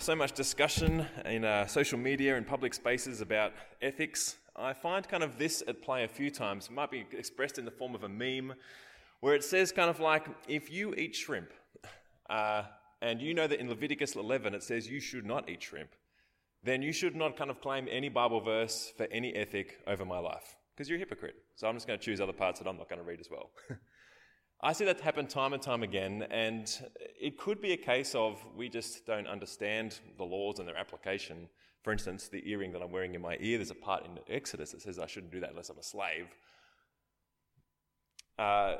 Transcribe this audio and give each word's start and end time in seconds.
So 0.00 0.14
much 0.14 0.32
discussion 0.32 1.06
in 1.24 1.44
uh, 1.44 1.66
social 1.66 1.98
media 1.98 2.36
and 2.36 2.46
public 2.46 2.72
spaces 2.72 3.20
about 3.20 3.52
ethics, 3.82 4.36
I 4.54 4.72
find 4.72 5.06
kind 5.06 5.22
of 5.22 5.38
this 5.38 5.62
at 5.66 5.82
play 5.82 6.04
a 6.04 6.08
few 6.08 6.30
times. 6.30 6.66
It 6.66 6.72
might 6.72 6.90
be 6.90 7.04
expressed 7.12 7.58
in 7.58 7.64
the 7.64 7.70
form 7.70 7.94
of 7.94 8.04
a 8.04 8.08
meme 8.08 8.54
where 9.20 9.34
it 9.34 9.42
says, 9.42 9.72
kind 9.72 9.90
of 9.90 9.98
like, 9.98 10.26
if 10.46 10.70
you 10.70 10.94
eat 10.94 11.16
shrimp, 11.16 11.52
uh, 12.30 12.62
and 13.02 13.20
you 13.20 13.34
know 13.34 13.46
that 13.46 13.58
in 13.58 13.68
Leviticus 13.68 14.14
11 14.14 14.54
it 14.54 14.62
says 14.62 14.88
you 14.88 15.00
should 15.00 15.26
not 15.26 15.48
eat 15.48 15.62
shrimp, 15.62 15.90
then 16.62 16.80
you 16.80 16.92
should 16.92 17.16
not 17.16 17.36
kind 17.36 17.50
of 17.50 17.60
claim 17.60 17.88
any 17.90 18.08
Bible 18.08 18.40
verse 18.40 18.92
for 18.96 19.08
any 19.10 19.34
ethic 19.34 19.80
over 19.86 20.04
my 20.04 20.18
life, 20.18 20.56
because 20.74 20.88
you're 20.88 20.96
a 20.96 21.00
hypocrite. 21.00 21.36
So 21.56 21.66
I'm 21.66 21.74
just 21.74 21.86
going 21.86 21.98
to 21.98 22.04
choose 22.04 22.20
other 22.20 22.32
parts 22.32 22.60
that 22.60 22.68
I'm 22.68 22.76
not 22.76 22.88
going 22.88 23.00
to 23.00 23.06
read 23.06 23.20
as 23.20 23.28
well. 23.30 23.50
I 24.60 24.72
see 24.72 24.84
that 24.86 25.00
happen 25.00 25.28
time 25.28 25.52
and 25.52 25.62
time 25.62 25.84
again, 25.84 26.26
and 26.30 26.68
it 27.20 27.38
could 27.38 27.60
be 27.60 27.72
a 27.72 27.76
case 27.76 28.16
of 28.16 28.44
we 28.56 28.68
just 28.68 29.06
don't 29.06 29.28
understand 29.28 30.00
the 30.16 30.24
laws 30.24 30.58
and 30.58 30.66
their 30.66 30.76
application. 30.76 31.48
For 31.84 31.92
instance, 31.92 32.26
the 32.26 32.42
earring 32.44 32.72
that 32.72 32.82
I'm 32.82 32.90
wearing 32.90 33.14
in 33.14 33.22
my 33.22 33.36
ear, 33.38 33.58
there's 33.58 33.70
a 33.70 33.76
part 33.76 34.04
in 34.04 34.18
Exodus 34.28 34.72
that 34.72 34.82
says 34.82 34.98
I 34.98 35.06
shouldn't 35.06 35.30
do 35.30 35.38
that 35.40 35.50
unless 35.50 35.70
I'm 35.70 35.78
a 35.78 35.82
slave. 35.84 36.26
Uh, 38.36 38.76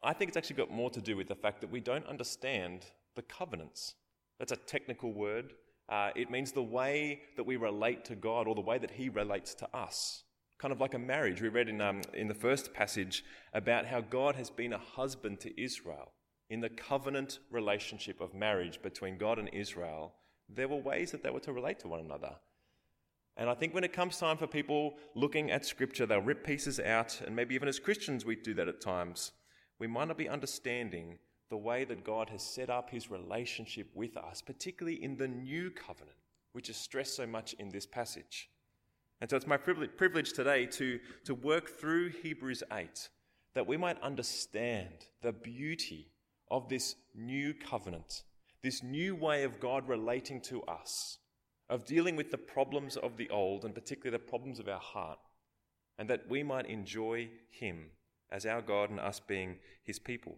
I 0.00 0.12
think 0.12 0.28
it's 0.28 0.36
actually 0.36 0.56
got 0.56 0.70
more 0.70 0.90
to 0.90 1.00
do 1.00 1.16
with 1.16 1.26
the 1.26 1.34
fact 1.34 1.60
that 1.60 1.72
we 1.72 1.80
don't 1.80 2.06
understand 2.06 2.86
the 3.16 3.22
covenants. 3.22 3.94
That's 4.38 4.52
a 4.52 4.56
technical 4.56 5.12
word. 5.12 5.54
Uh, 5.88 6.10
it 6.14 6.30
means 6.30 6.52
the 6.52 6.62
way 6.62 7.22
that 7.36 7.44
we 7.44 7.56
relate 7.56 8.04
to 8.04 8.14
God 8.14 8.46
or 8.46 8.54
the 8.54 8.60
way 8.60 8.78
that 8.78 8.92
He 8.92 9.08
relates 9.08 9.54
to 9.56 9.76
us 9.76 10.22
kind 10.58 10.72
of 10.72 10.80
like 10.80 10.94
a 10.94 10.98
marriage. 10.98 11.42
We 11.42 11.48
read 11.48 11.68
in, 11.68 11.80
um, 11.80 12.02
in 12.14 12.28
the 12.28 12.34
first 12.34 12.72
passage 12.72 13.24
about 13.52 13.86
how 13.86 14.00
God 14.00 14.36
has 14.36 14.50
been 14.50 14.72
a 14.72 14.78
husband 14.78 15.40
to 15.40 15.60
Israel. 15.60 16.12
In 16.48 16.60
the 16.60 16.68
covenant 16.68 17.40
relationship 17.50 18.20
of 18.20 18.34
marriage 18.34 18.80
between 18.80 19.18
God 19.18 19.38
and 19.38 19.50
Israel, 19.52 20.14
there 20.48 20.68
were 20.68 20.76
ways 20.76 21.10
that 21.10 21.22
they 21.22 21.30
were 21.30 21.40
to 21.40 21.52
relate 21.52 21.80
to 21.80 21.88
one 21.88 22.00
another. 22.00 22.36
And 23.36 23.50
I 23.50 23.54
think 23.54 23.74
when 23.74 23.84
it 23.84 23.92
comes 23.92 24.16
time 24.16 24.38
for 24.38 24.46
people 24.46 24.94
looking 25.14 25.50
at 25.50 25.66
Scripture, 25.66 26.06
they'll 26.06 26.20
rip 26.20 26.44
pieces 26.44 26.80
out, 26.80 27.20
and 27.20 27.36
maybe 27.36 27.54
even 27.54 27.68
as 27.68 27.78
Christians 27.78 28.24
we 28.24 28.36
do 28.36 28.54
that 28.54 28.68
at 28.68 28.80
times. 28.80 29.32
We 29.78 29.86
might 29.86 30.08
not 30.08 30.16
be 30.16 30.28
understanding 30.28 31.18
the 31.50 31.56
way 31.56 31.84
that 31.84 32.04
God 32.04 32.30
has 32.30 32.42
set 32.42 32.70
up 32.70 32.90
his 32.90 33.10
relationship 33.10 33.88
with 33.94 34.16
us, 34.16 34.40
particularly 34.40 35.02
in 35.02 35.16
the 35.16 35.28
new 35.28 35.70
covenant, 35.70 36.16
which 36.52 36.70
is 36.70 36.76
stressed 36.76 37.14
so 37.14 37.26
much 37.26 37.54
in 37.58 37.68
this 37.68 37.86
passage. 37.86 38.48
And 39.20 39.30
so 39.30 39.36
it's 39.36 39.46
my 39.46 39.56
privilege 39.56 40.32
today 40.32 40.66
to, 40.66 41.00
to 41.24 41.34
work 41.34 41.70
through 41.70 42.10
Hebrews 42.10 42.62
8 42.70 43.08
that 43.54 43.66
we 43.66 43.78
might 43.78 44.00
understand 44.02 45.06
the 45.22 45.32
beauty 45.32 46.10
of 46.50 46.68
this 46.68 46.96
new 47.14 47.54
covenant, 47.54 48.24
this 48.62 48.82
new 48.82 49.16
way 49.16 49.44
of 49.44 49.58
God 49.58 49.88
relating 49.88 50.42
to 50.42 50.62
us, 50.64 51.18
of 51.70 51.86
dealing 51.86 52.16
with 52.16 52.30
the 52.30 52.36
problems 52.36 52.98
of 52.98 53.16
the 53.16 53.30
old 53.30 53.64
and 53.64 53.74
particularly 53.74 54.16
the 54.16 54.30
problems 54.30 54.58
of 54.58 54.68
our 54.68 54.78
heart, 54.78 55.18
and 55.98 56.10
that 56.10 56.28
we 56.28 56.42
might 56.42 56.66
enjoy 56.66 57.30
Him 57.50 57.86
as 58.30 58.44
our 58.44 58.60
God 58.60 58.90
and 58.90 59.00
us 59.00 59.20
being 59.20 59.56
His 59.82 59.98
people. 59.98 60.36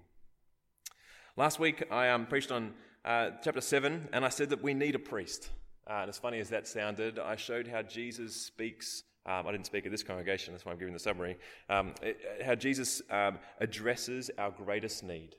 Last 1.37 1.59
week 1.59 1.83
I 1.91 2.11
um, 2.11 2.27
preached 2.27 2.53
on 2.53 2.75
uh, 3.05 3.31
chapter 3.43 3.61
7 3.61 4.11
and 4.13 4.25
I 4.25 4.29
said 4.29 4.51
that 4.51 4.63
we 4.63 4.75
need 4.75 4.95
a 4.95 5.01
priest. 5.01 5.51
Uh, 5.89 6.03
and 6.03 6.09
as 6.09 6.19
funny 6.19 6.39
as 6.39 6.51
that 6.51 6.67
sounded, 6.67 7.19
I 7.19 7.37
showed 7.37 7.67
how 7.67 7.83
Jesus 7.83 8.37
speaks. 8.37 9.05
Um, 9.25 9.47
I 9.47 9.53
didn't 9.53 9.67
speak 9.67 9.87
at 9.87 9.91
this 9.91 10.03
congregation, 10.03 10.53
that's 10.53 10.65
why 10.65 10.73
I'm 10.73 10.79
giving 10.79 10.95
the 10.95 11.01
summary. 11.01 11.39
Um, 11.69 11.95
it, 12.03 12.19
how 12.45 12.55
Jesus 12.55 13.03
um, 13.11 13.39
addresses 13.61 14.31
our 14.39 14.51
greatest 14.51 15.03
need, 15.03 15.37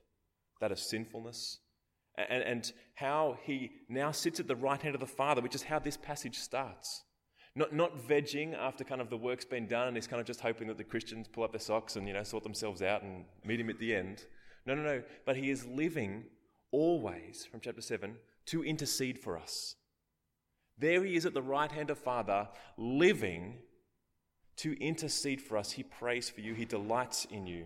that 0.59 0.71
of 0.71 0.79
sinfulness, 0.79 1.59
and, 2.15 2.43
and 2.43 2.73
how 2.95 3.37
he 3.43 3.71
now 3.87 4.11
sits 4.11 4.39
at 4.39 4.47
the 4.47 4.55
right 4.55 4.81
hand 4.81 4.95
of 4.95 5.01
the 5.01 5.07
Father, 5.07 5.41
which 5.41 5.55
is 5.55 5.63
how 5.63 5.79
this 5.79 5.97
passage 5.97 6.37
starts. 6.37 7.03
Not, 7.55 7.73
not 7.73 7.97
vegging 8.07 8.55
after 8.57 8.83
kind 8.83 9.01
of 9.01 9.09
the 9.09 9.17
work's 9.17 9.45
been 9.45 9.67
done 9.67 9.87
and 9.87 9.97
he's 9.97 10.07
kind 10.07 10.19
of 10.19 10.27
just 10.27 10.41
hoping 10.41 10.67
that 10.67 10.77
the 10.77 10.83
Christians 10.83 11.27
pull 11.27 11.43
up 11.43 11.51
their 11.51 11.59
socks 11.59 11.95
and, 11.95 12.07
you 12.07 12.13
know, 12.13 12.23
sort 12.23 12.43
themselves 12.43 12.81
out 12.81 13.01
and 13.01 13.25
meet 13.43 13.59
him 13.59 13.69
at 13.69 13.79
the 13.79 13.95
end. 13.95 14.25
No, 14.65 14.75
no, 14.75 14.83
no. 14.83 15.01
But 15.25 15.37
he 15.37 15.49
is 15.49 15.65
living 15.65 16.25
always, 16.71 17.45
from 17.49 17.59
chapter 17.59 17.81
7, 17.81 18.15
to 18.47 18.63
intercede 18.63 19.17
for 19.17 19.37
us. 19.37 19.75
There 20.79 21.03
he 21.03 21.15
is 21.15 21.25
at 21.25 21.33
the 21.33 21.41
right 21.41 21.71
hand 21.71 21.89
of 21.89 21.97
Father, 21.97 22.47
living 22.77 23.59
to 24.57 24.81
intercede 24.81 25.41
for 25.41 25.57
us. 25.57 25.71
He 25.71 25.83
prays 25.83 26.29
for 26.29 26.41
you, 26.41 26.53
he 26.53 26.65
delights 26.65 27.25
in 27.25 27.47
you. 27.47 27.65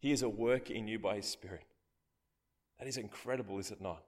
He 0.00 0.12
is 0.12 0.22
at 0.22 0.36
work 0.36 0.70
in 0.70 0.86
you 0.86 0.98
by 0.98 1.16
his 1.16 1.26
Spirit. 1.26 1.64
That 2.78 2.86
is 2.86 2.96
incredible, 2.96 3.58
is 3.58 3.70
it 3.70 3.80
not? 3.80 4.04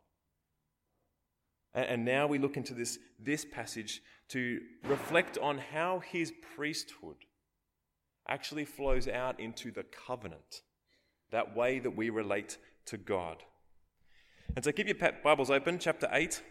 And 1.74 2.04
now 2.04 2.26
we 2.26 2.38
look 2.38 2.56
into 2.56 2.74
this, 2.74 2.98
this 3.18 3.44
passage 3.44 4.02
to 4.28 4.60
reflect 4.84 5.38
on 5.38 5.58
how 5.58 6.00
his 6.00 6.32
priesthood 6.56 7.16
actually 8.28 8.64
flows 8.64 9.08
out 9.08 9.38
into 9.38 9.70
the 9.70 9.84
covenant, 9.84 10.62
that 11.30 11.56
way 11.56 11.78
that 11.78 11.96
we 11.96 12.10
relate 12.10 12.58
to 12.86 12.96
God. 12.96 13.42
And 14.56 14.64
so 14.64 14.72
keep 14.72 14.86
your 14.86 15.12
Bibles 15.22 15.50
open, 15.50 15.78
chapter 15.78 16.08
8. 16.10 16.42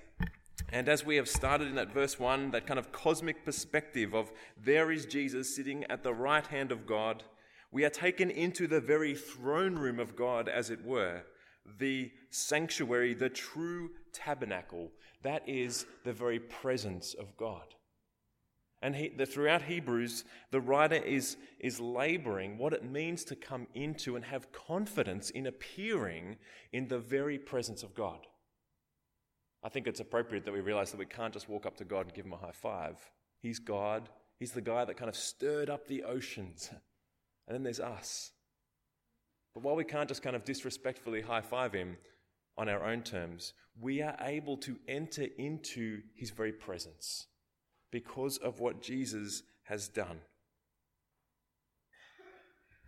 And 0.72 0.88
as 0.88 1.04
we 1.04 1.16
have 1.16 1.28
started 1.28 1.68
in 1.68 1.76
that 1.76 1.92
verse 1.92 2.20
1, 2.20 2.52
that 2.52 2.68
kind 2.68 2.78
of 2.78 2.92
cosmic 2.92 3.44
perspective 3.44 4.14
of 4.14 4.32
there 4.62 4.92
is 4.92 5.06
Jesus 5.06 5.56
sitting 5.56 5.84
at 5.86 6.04
the 6.04 6.14
right 6.14 6.46
hand 6.46 6.72
of 6.72 6.86
God, 6.86 7.24
we 7.72 7.86
are 7.86 7.90
taken 7.90 8.30
into 8.30 8.68
the 8.68 8.80
very 8.80 9.16
throne 9.16 9.76
room 9.76 10.00
of 10.00 10.16
God, 10.16 10.48
as 10.48 10.70
it 10.70 10.84
were, 10.86 11.24
the 11.80 12.12
sanctuary, 12.30 13.14
the 13.14 13.30
true 13.30 13.92
tabernacle. 14.14 14.92
That 15.24 15.48
is 15.48 15.86
the 16.04 16.14
very 16.14 16.40
presence 16.40 17.14
of 17.14 17.36
God. 17.36 17.76
And 18.82 18.96
he, 18.96 19.10
the, 19.10 19.26
throughout 19.26 19.64
Hebrews, 19.64 20.24
the 20.52 20.62
writer 20.62 20.96
is, 20.96 21.36
is 21.60 21.80
laboring 21.80 22.58
what 22.58 22.74
it 22.74 22.84
means 22.84 23.24
to 23.26 23.36
come 23.36 23.68
into 23.74 24.16
and 24.16 24.24
have 24.26 24.52
confidence 24.52 25.32
in 25.32 25.48
appearing 25.48 26.38
in 26.72 26.88
the 26.88 27.00
very 27.00 27.38
presence 27.38 27.84
of 27.84 27.94
God. 27.94 28.26
I 29.64 29.70
think 29.70 29.88
it's 29.88 30.00
appropriate 30.00 30.46
that 30.46 30.54
we 30.54 30.62
realize 30.62 30.92
that 30.92 30.98
we 30.98 31.06
can't 31.06 31.34
just 31.34 31.50
walk 31.50 31.66
up 31.66 31.78
to 31.78 31.86
God 31.86 32.06
and 32.06 32.14
give 32.14 32.26
him 32.26 32.34
a 32.34 32.38
high 32.38 32.54
five. 32.54 32.96
He's 33.42 33.60
God, 33.60 34.10
He's 34.40 34.54
the 34.54 34.62
guy 34.62 34.86
that 34.86 34.96
kind 34.96 35.10
of 35.10 35.18
stirred 35.18 35.70
up 35.70 35.88
the 35.88 36.04
oceans. 36.04 36.70
And 37.48 37.56
then 37.56 37.64
there's 37.64 37.80
us. 37.80 38.32
But 39.56 39.64
while 39.64 39.76
we 39.76 39.84
can't 39.84 40.08
just 40.08 40.22
kind 40.22 40.36
of 40.36 40.46
disrespectfully 40.46 41.22
high 41.22 41.42
five 41.42 41.74
him 41.74 41.98
on 42.60 42.70
our 42.70 42.86
own 42.86 43.02
terms, 43.02 43.54
we 43.82 44.04
are 44.04 44.16
able 44.22 44.56
to 44.58 44.78
enter 44.88 45.26
into 45.40 46.04
his 46.14 46.30
very 46.30 46.52
presence 46.52 47.26
because 47.92 48.38
of 48.38 48.60
what 48.60 48.84
Jesus 48.84 49.42
has 49.64 49.88
done. 49.88 50.20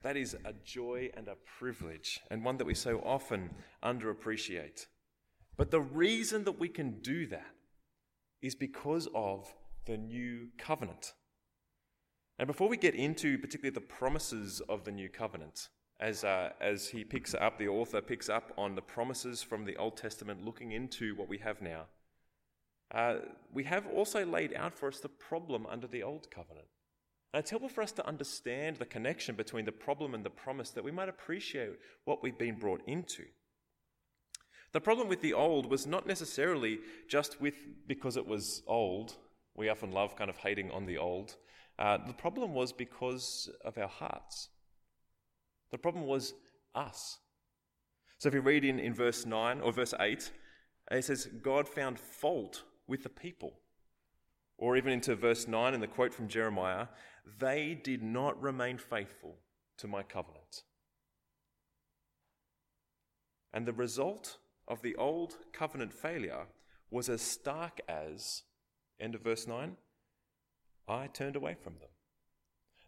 That 0.03 0.15
is 0.15 0.37
a 0.45 0.53
joy 0.63 1.09
and 1.17 1.27
a 1.27 1.37
privilege, 1.57 2.19
and 2.29 2.45
one 2.45 2.57
that 2.57 2.65
we 2.65 2.75
so 2.75 2.99
often 2.99 3.49
underappreciate. 3.83 4.85
But 5.57 5.71
the 5.71 5.81
reason 5.81 6.43
that 6.45 6.59
we 6.59 6.69
can 6.69 7.01
do 7.01 7.27
that 7.27 7.55
is 8.41 8.55
because 8.55 9.07
of 9.13 9.53
the 9.85 9.97
new 9.97 10.47
covenant. 10.57 11.13
And 12.39 12.47
before 12.47 12.69
we 12.69 12.77
get 12.77 12.95
into 12.95 13.37
particularly 13.37 13.73
the 13.73 13.81
promises 13.81 14.61
of 14.67 14.83
the 14.83 14.91
new 14.91 15.09
covenant, 15.09 15.69
as, 15.99 16.23
uh, 16.23 16.49
as 16.59 16.87
he 16.87 17.03
picks 17.03 17.35
up, 17.35 17.59
the 17.59 17.67
author 17.67 18.01
picks 18.01 18.29
up 18.29 18.51
on 18.57 18.75
the 18.75 18.81
promises 18.81 19.43
from 19.43 19.65
the 19.65 19.77
Old 19.77 19.97
Testament, 19.97 20.43
looking 20.43 20.71
into 20.71 21.15
what 21.15 21.29
we 21.29 21.37
have 21.37 21.61
now, 21.61 21.85
uh, 22.93 23.17
we 23.53 23.63
have 23.63 23.87
also 23.87 24.25
laid 24.25 24.53
out 24.55 24.73
for 24.73 24.87
us 24.87 24.99
the 24.99 25.09
problem 25.09 25.65
under 25.67 25.87
the 25.87 26.03
Old 26.03 26.29
Covenant. 26.31 26.67
And 27.33 27.39
it's 27.39 27.49
helpful 27.49 27.69
for 27.69 27.81
us 27.81 27.93
to 27.93 28.07
understand 28.07 28.77
the 28.77 28.85
connection 28.85 29.35
between 29.35 29.65
the 29.65 29.71
problem 29.71 30.13
and 30.13 30.25
the 30.25 30.29
promise 30.29 30.71
that 30.71 30.83
we 30.83 30.91
might 30.91 31.07
appreciate 31.07 31.79
what 32.03 32.21
we've 32.21 32.37
been 32.37 32.55
brought 32.55 32.81
into. 32.87 33.23
The 34.73 34.81
problem 34.81 35.09
with 35.09 35.21
the 35.21 35.33
old 35.33 35.69
was 35.69 35.85
not 35.85 36.07
necessarily 36.07 36.79
just 37.07 37.41
with 37.41 37.55
because 37.87 38.15
it 38.15 38.25
was 38.25 38.63
old. 38.67 39.17
We 39.55 39.69
often 39.69 39.91
love 39.91 40.15
kind 40.15 40.29
of 40.29 40.37
hating 40.37 40.71
on 40.71 40.85
the 40.85 40.97
old. 40.97 41.35
Uh, 41.77 41.97
the 42.05 42.13
problem 42.13 42.53
was 42.53 42.71
because 42.71 43.49
of 43.65 43.77
our 43.77 43.87
hearts. 43.87 44.49
The 45.71 45.77
problem 45.77 46.05
was 46.05 46.33
us. 46.73 47.17
So 48.17 48.29
if 48.29 48.35
you 48.35 48.41
read 48.41 48.63
in, 48.63 48.79
in 48.79 48.93
verse 48.93 49.25
9 49.25 49.61
or 49.61 49.71
verse 49.71 49.93
8, 49.99 50.31
it 50.91 51.03
says, 51.03 51.27
God 51.41 51.67
found 51.67 51.99
fault 51.99 52.63
with 52.87 53.03
the 53.03 53.09
people. 53.09 53.53
Or 54.57 54.77
even 54.77 54.93
into 54.93 55.15
verse 55.15 55.47
9 55.47 55.73
in 55.73 55.81
the 55.81 55.87
quote 55.87 56.13
from 56.13 56.27
Jeremiah, 56.27 56.87
they 57.39 57.73
did 57.73 58.03
not 58.03 58.39
remain 58.41 58.77
faithful 58.77 59.37
to 59.79 59.87
my 59.87 60.03
covenant. 60.03 60.63
And 63.53 63.65
the 63.65 63.73
result 63.73 64.37
of 64.67 64.81
the 64.81 64.95
old 64.95 65.35
covenant 65.53 65.93
failure 65.93 66.45
was 66.89 67.09
as 67.09 67.21
stark 67.21 67.79
as, 67.87 68.43
end 68.99 69.15
of 69.15 69.21
verse 69.21 69.47
9, 69.47 69.77
I 70.87 71.07
turned 71.07 71.35
away 71.35 71.55
from 71.61 71.75
them. 71.79 71.89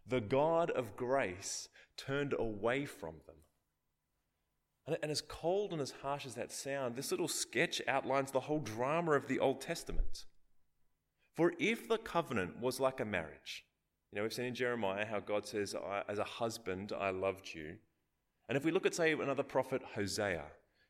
The 0.06 0.20
God 0.20 0.70
of 0.70 0.96
grace 0.96 1.68
turned 1.96 2.34
away 2.38 2.84
from 2.84 3.14
them. 3.26 3.36
And, 4.86 4.98
and 5.02 5.10
as 5.10 5.22
cold 5.22 5.72
and 5.72 5.80
as 5.80 5.94
harsh 6.02 6.26
as 6.26 6.34
that 6.34 6.52
sound, 6.52 6.96
this 6.96 7.10
little 7.10 7.28
sketch 7.28 7.80
outlines 7.88 8.30
the 8.30 8.40
whole 8.40 8.60
drama 8.60 9.12
of 9.12 9.28
the 9.28 9.38
Old 9.38 9.60
Testament. 9.60 10.26
For 11.34 11.54
if 11.58 11.88
the 11.88 11.98
covenant 11.98 12.60
was 12.60 12.78
like 12.78 13.00
a 13.00 13.04
marriage, 13.04 13.64
you 14.12 14.16
know, 14.16 14.22
we've 14.22 14.32
seen 14.32 14.44
in 14.44 14.54
Jeremiah 14.54 15.06
how 15.06 15.18
God 15.18 15.46
says, 15.46 15.74
As 16.08 16.18
a 16.18 16.24
husband, 16.24 16.92
I 16.96 17.10
loved 17.10 17.52
you. 17.54 17.76
And 18.48 18.56
if 18.56 18.64
we 18.64 18.70
look 18.70 18.86
at, 18.86 18.94
say, 18.94 19.12
another 19.12 19.42
prophet, 19.42 19.82
Hosea, 19.94 20.44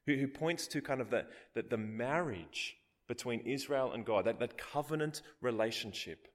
who, 0.06 0.16
who 0.16 0.28
points 0.28 0.66
to 0.68 0.80
kind 0.80 1.00
of 1.00 1.10
the, 1.10 1.26
the, 1.54 1.62
the 1.62 1.76
marriage 1.76 2.76
between 3.08 3.40
Israel 3.40 3.92
and 3.92 4.04
God, 4.04 4.26
that, 4.26 4.38
that 4.40 4.58
covenant 4.58 5.22
relationship, 5.40 6.28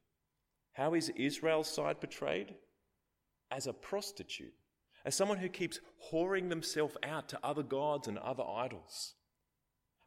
how 0.74 0.94
is 0.94 1.10
Israel's 1.16 1.68
side 1.68 2.00
portrayed? 2.00 2.56
As 3.52 3.66
a 3.66 3.74
prostitute 3.74 4.54
as 5.06 5.16
someone 5.16 5.38
who 5.38 5.50
keeps 5.50 5.80
whoring 6.12 6.50
themselves 6.50 6.96
out 7.04 7.30
to 7.30 7.40
other 7.44 7.64
gods 7.64 8.08
and 8.08 8.18
other 8.18 8.44
idols. 8.44 9.14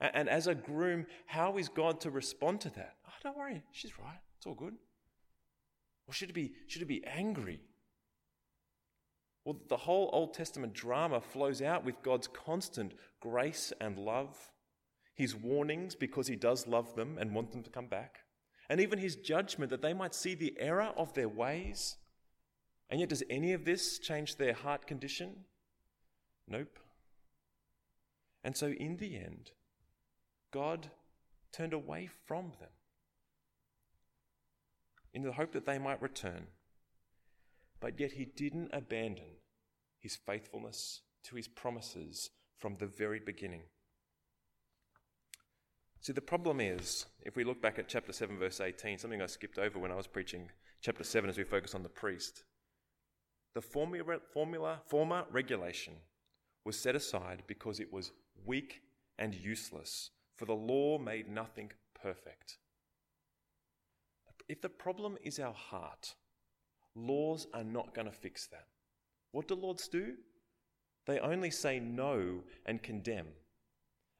And, 0.00 0.11
and 0.14 0.29
as 0.29 0.47
a 0.47 0.55
groom, 0.55 1.06
how 1.26 1.59
is 1.59 1.69
God 1.69 2.00
to 2.03 2.11
respond 2.11 2.61
to 2.62 2.70
that? 2.70 2.97
Oh, 3.06 3.12
don't 3.23 3.37
worry, 3.37 3.62
she's 3.73 3.99
right. 3.99 4.20
It's 4.37 4.47
all 4.47 4.55
good. 4.55 4.75
Or 6.06 6.14
should 6.14 6.31
it 6.31 6.35
be, 6.35 6.53
should 6.67 6.82
it 6.82 6.88
be 6.88 7.05
angry? 7.06 7.61
Well, 9.44 9.56
the 9.69 9.77
whole 9.77 10.11
Old 10.12 10.35
Testament 10.35 10.73
drama 10.73 11.21
flows 11.21 11.61
out 11.61 11.85
with 11.85 12.03
God's 12.03 12.29
constant 12.29 12.94
grace 13.21 13.73
and 13.81 13.99
love, 13.99 14.37
his 15.15 15.35
warnings 15.35 15.94
because 15.94 16.29
he 16.29 16.37
does 16.37 16.67
love 16.67 16.94
them 16.94 17.19
and 17.19 17.35
want 17.35 17.50
them 17.50 17.62
to 17.62 17.71
come 17.71 17.89
back, 17.89 18.21
and 18.69 18.81
even 18.81 18.99
his 18.99 19.17
judgment 19.17 19.71
that 19.71 19.83
they 19.83 19.93
might 19.93 20.15
see 20.15 20.35
the 20.35 20.55
error 20.59 20.93
of 20.97 21.12
their 21.15 21.29
ways 21.29 21.97
and 22.93 23.00
yet, 23.00 23.09
does 23.09 23.23
any 23.31 23.55
of 23.55 23.65
this 23.65 23.99
change 23.99 24.37
their 24.37 24.53
heart 24.53 24.87
condition? 24.87 25.47
Nope. 26.47 26.79
And 28.45 28.55
so, 28.55 28.67
in 28.67 28.99
the 28.99 29.17
end, 29.17 29.53
God 30.50 30.91
turned 31.53 31.73
away 31.73 32.11
from 32.27 32.53
them 32.61 32.69
in 35.15 35.23
the 35.23 35.33
hope 35.33 35.53
that 35.53 35.65
they 35.65 35.79
might 35.79 36.03
return. 36.03 36.49
But 37.82 38.00
yet, 38.00 38.12
He 38.12 38.25
didn't 38.25 38.70
abandon 38.73 39.40
His 39.99 40.17
faithfulness 40.17 41.02
to 41.25 41.37
His 41.37 41.49
promises 41.49 42.31
from 42.58 42.76
the 42.76 42.87
very 42.87 43.19
beginning. 43.19 43.62
See, 46.00 46.12
the 46.12 46.20
problem 46.20 46.61
is, 46.61 47.06
if 47.23 47.37
we 47.37 47.44
look 47.44 47.61
back 47.61 47.79
at 47.79 47.88
chapter 47.88 48.12
7, 48.12 48.38
verse 48.38 48.61
18, 48.61 48.99
something 48.99 49.20
I 49.20 49.26
skipped 49.26 49.58
over 49.58 49.79
when 49.79 49.93
I 49.93 49.96
was 49.96 50.06
preaching 50.06 50.49
chapter 50.81 51.05
7 51.05 51.29
as 51.29 51.38
we 51.38 51.44
focus 51.44 51.75
on 51.75 51.82
the 51.82 51.88
priest. 51.88 52.44
The 53.55 53.61
formula, 53.61 54.19
formula, 54.32 54.81
former 54.87 55.25
regulation 55.31 55.94
was 56.64 56.78
set 56.78 56.96
aside 56.96 57.43
because 57.46 57.81
it 57.81 57.93
was 57.93 58.12
weak 58.44 58.81
and 59.19 59.35
useless, 59.35 60.11
for 60.37 60.44
the 60.44 60.55
law 60.55 60.99
made 60.99 61.28
nothing 61.28 61.73
perfect. 62.00 62.58
If 64.49 64.61
the 64.61 64.69
problem 64.69 65.19
is 65.23 65.38
our 65.38 65.55
heart, 65.55 66.14
laws 66.94 67.47
are 67.55 67.65
not 67.65 67.94
going 67.94 68.06
to 68.06 68.12
fix 68.12 68.47
that. 68.49 68.67
What 69.33 69.49
do 69.49 69.55
laws 69.55 69.89
do? 69.89 70.15
They 71.06 71.19
only 71.19 71.50
say 71.50 71.81
no 71.81 72.41
and 72.67 72.83
condemn. 72.83 73.27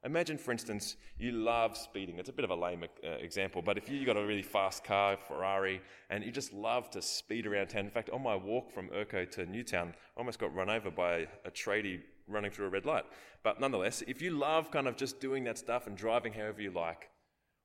Imagine, 0.05 0.37
for 0.37 0.51
instance, 0.51 0.97
you 1.17 1.31
love 1.31 1.77
speeding. 1.77 2.19
It's 2.19 2.29
a 2.29 2.33
bit 2.33 2.45
of 2.45 2.51
a 2.51 2.57
lame 2.57 2.83
uh, 2.83 3.09
example, 3.21 3.63
but 3.63 3.79
if 3.79 3.89
you 3.89 4.05
got 4.05 4.17
a 4.17 4.27
really 4.27 4.43
fast 4.43 4.83
car, 4.83 5.17
Ferrari, 5.17 5.81
and 6.11 6.25
you 6.25 6.33
just 6.33 6.53
love 6.53 6.91
to 6.91 7.01
speed 7.01 7.47
around 7.47 7.69
town. 7.69 7.85
In 7.85 7.91
fact, 7.91 8.11
on 8.11 8.21
my 8.21 8.35
walk 8.35 8.73
from 8.73 8.89
Erko 8.89 9.31
to 9.31 9.47
Newtown, 9.47 9.95
I 10.17 10.21
almost 10.21 10.41
got 10.41 10.53
run 10.53 10.71
over 10.71 10.91
by 10.91 11.29
a 11.45 11.51
tradie 11.53 12.01
running 12.27 12.51
through 12.51 12.67
a 12.67 12.71
red 12.71 12.85
light. 12.85 13.05
But 13.45 13.61
nonetheless, 13.61 14.03
if 14.09 14.21
you 14.21 14.33
love 14.33 14.73
kind 14.73 14.89
of 14.89 14.97
just 14.97 15.21
doing 15.21 15.45
that 15.45 15.59
stuff 15.59 15.87
and 15.87 15.97
driving 15.97 16.33
however 16.33 16.61
you 16.61 16.73
like, 16.73 17.09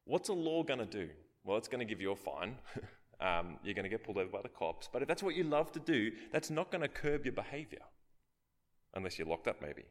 what's 0.06 0.30
a 0.30 0.34
law 0.34 0.62
going 0.62 0.80
to 0.80 0.86
do? 0.86 1.10
Well, 1.44 1.58
it's 1.58 1.68
going 1.68 1.80
to 1.80 1.86
give 1.86 2.02
you 2.02 2.12
a 2.12 2.16
fine. 2.16 2.58
um, 3.20 3.58
you're 3.64 3.74
going 3.74 3.84
to 3.84 3.90
get 3.90 4.04
pulled 4.04 4.18
over 4.18 4.30
by 4.30 4.42
the 4.42 4.50
cops. 4.50 4.90
But 4.92 5.02
if 5.02 5.08
that's 5.08 5.24
what 5.24 5.36
you 5.36 5.44
love 5.44 5.72
to 5.74 5.80
do, 5.80 6.12
that's 6.32 6.50
not 6.50 6.72
going 6.72 6.82
to 6.82 6.88
curb 6.88 7.26
your 7.26 7.34
behavior. 7.34 7.82
Unless 8.94 9.18
you're 9.18 9.28
locked 9.28 9.48
up, 9.48 9.62
maybe. 9.62 9.84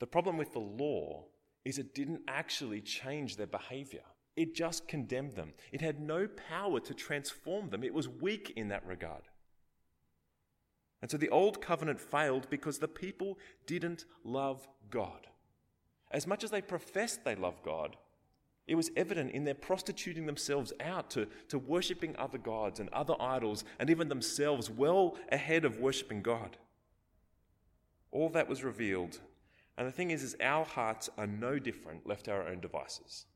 The 0.00 0.06
problem 0.06 0.36
with 0.36 0.52
the 0.52 0.58
law 0.58 1.24
is 1.64 1.78
it 1.78 1.94
didn't 1.94 2.22
actually 2.28 2.80
change 2.80 3.36
their 3.36 3.46
behavior. 3.46 4.02
It 4.36 4.54
just 4.54 4.86
condemned 4.86 5.34
them. 5.34 5.52
It 5.72 5.80
had 5.80 6.00
no 6.00 6.28
power 6.28 6.78
to 6.80 6.94
transform 6.94 7.70
them. 7.70 7.82
It 7.82 7.92
was 7.94 8.08
weak 8.08 8.52
in 8.56 8.68
that 8.68 8.86
regard. 8.86 9.22
And 11.02 11.10
so 11.10 11.16
the 11.16 11.28
old 11.28 11.60
covenant 11.60 12.00
failed 12.00 12.48
because 12.50 12.78
the 12.78 12.88
people 12.88 13.38
didn't 13.66 14.04
love 14.24 14.68
God. 14.90 15.26
As 16.10 16.26
much 16.26 16.42
as 16.42 16.50
they 16.50 16.62
professed 16.62 17.24
they 17.24 17.34
loved 17.34 17.62
God, 17.62 17.96
it 18.68 18.76
was 18.76 18.90
evident 18.96 19.32
in 19.32 19.44
their 19.44 19.54
prostituting 19.54 20.26
themselves 20.26 20.72
out 20.80 21.10
to, 21.10 21.26
to 21.48 21.58
worshipping 21.58 22.14
other 22.16 22.38
gods 22.38 22.78
and 22.78 22.88
other 22.90 23.14
idols, 23.18 23.64
and 23.80 23.90
even 23.90 24.08
themselves 24.08 24.70
well 24.70 25.16
ahead 25.32 25.64
of 25.64 25.80
worshipping 25.80 26.22
God. 26.22 26.56
All 28.12 28.28
that 28.30 28.48
was 28.48 28.62
revealed 28.62 29.18
and 29.78 29.86
the 29.86 29.92
thing 29.92 30.10
is, 30.10 30.24
is 30.24 30.36
our 30.42 30.64
hearts 30.64 31.08
are 31.16 31.26
no 31.28 31.60
different 31.60 32.04
left 32.04 32.24
to 32.24 32.32
our 32.32 32.48
own 32.48 32.58
devices. 32.58 33.26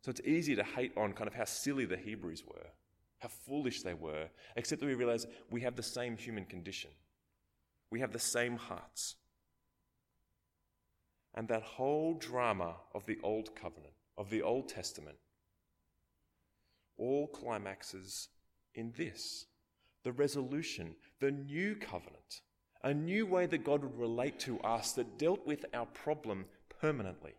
So 0.00 0.10
it's 0.10 0.22
easy 0.22 0.56
to 0.56 0.64
hate 0.64 0.92
on 0.96 1.12
kind 1.12 1.28
of 1.28 1.34
how 1.34 1.44
silly 1.44 1.84
the 1.84 1.98
Hebrews 1.98 2.42
were, 2.46 2.66
how 3.18 3.28
foolish 3.28 3.82
they 3.82 3.92
were, 3.92 4.28
except 4.56 4.80
that 4.80 4.86
we 4.86 4.94
realize 4.94 5.26
we 5.50 5.60
have 5.60 5.76
the 5.76 5.82
same 5.82 6.16
human 6.16 6.46
condition. 6.46 6.90
We 7.90 8.00
have 8.00 8.12
the 8.12 8.18
same 8.18 8.56
hearts. 8.56 9.16
And 11.38 11.48
that 11.48 11.62
whole 11.62 12.14
drama 12.14 12.74
of 12.94 13.06
the 13.06 13.18
Old 13.22 13.54
Covenant, 13.54 13.94
of 14.18 14.28
the 14.28 14.42
Old 14.42 14.68
Testament, 14.68 15.16
all 16.98 17.28
climaxes 17.28 18.28
in 18.74 18.92
this 18.96 19.46
the 20.04 20.12
resolution, 20.12 20.94
the 21.20 21.30
new 21.30 21.76
covenant 21.76 22.42
a 22.82 22.94
new 22.94 23.26
way 23.26 23.46
that 23.46 23.64
God 23.64 23.82
would 23.82 23.98
relate 23.98 24.38
to 24.40 24.60
us 24.60 24.92
that 24.92 25.18
dealt 25.18 25.46
with 25.46 25.64
our 25.74 25.86
problem 25.86 26.44
permanently, 26.80 27.34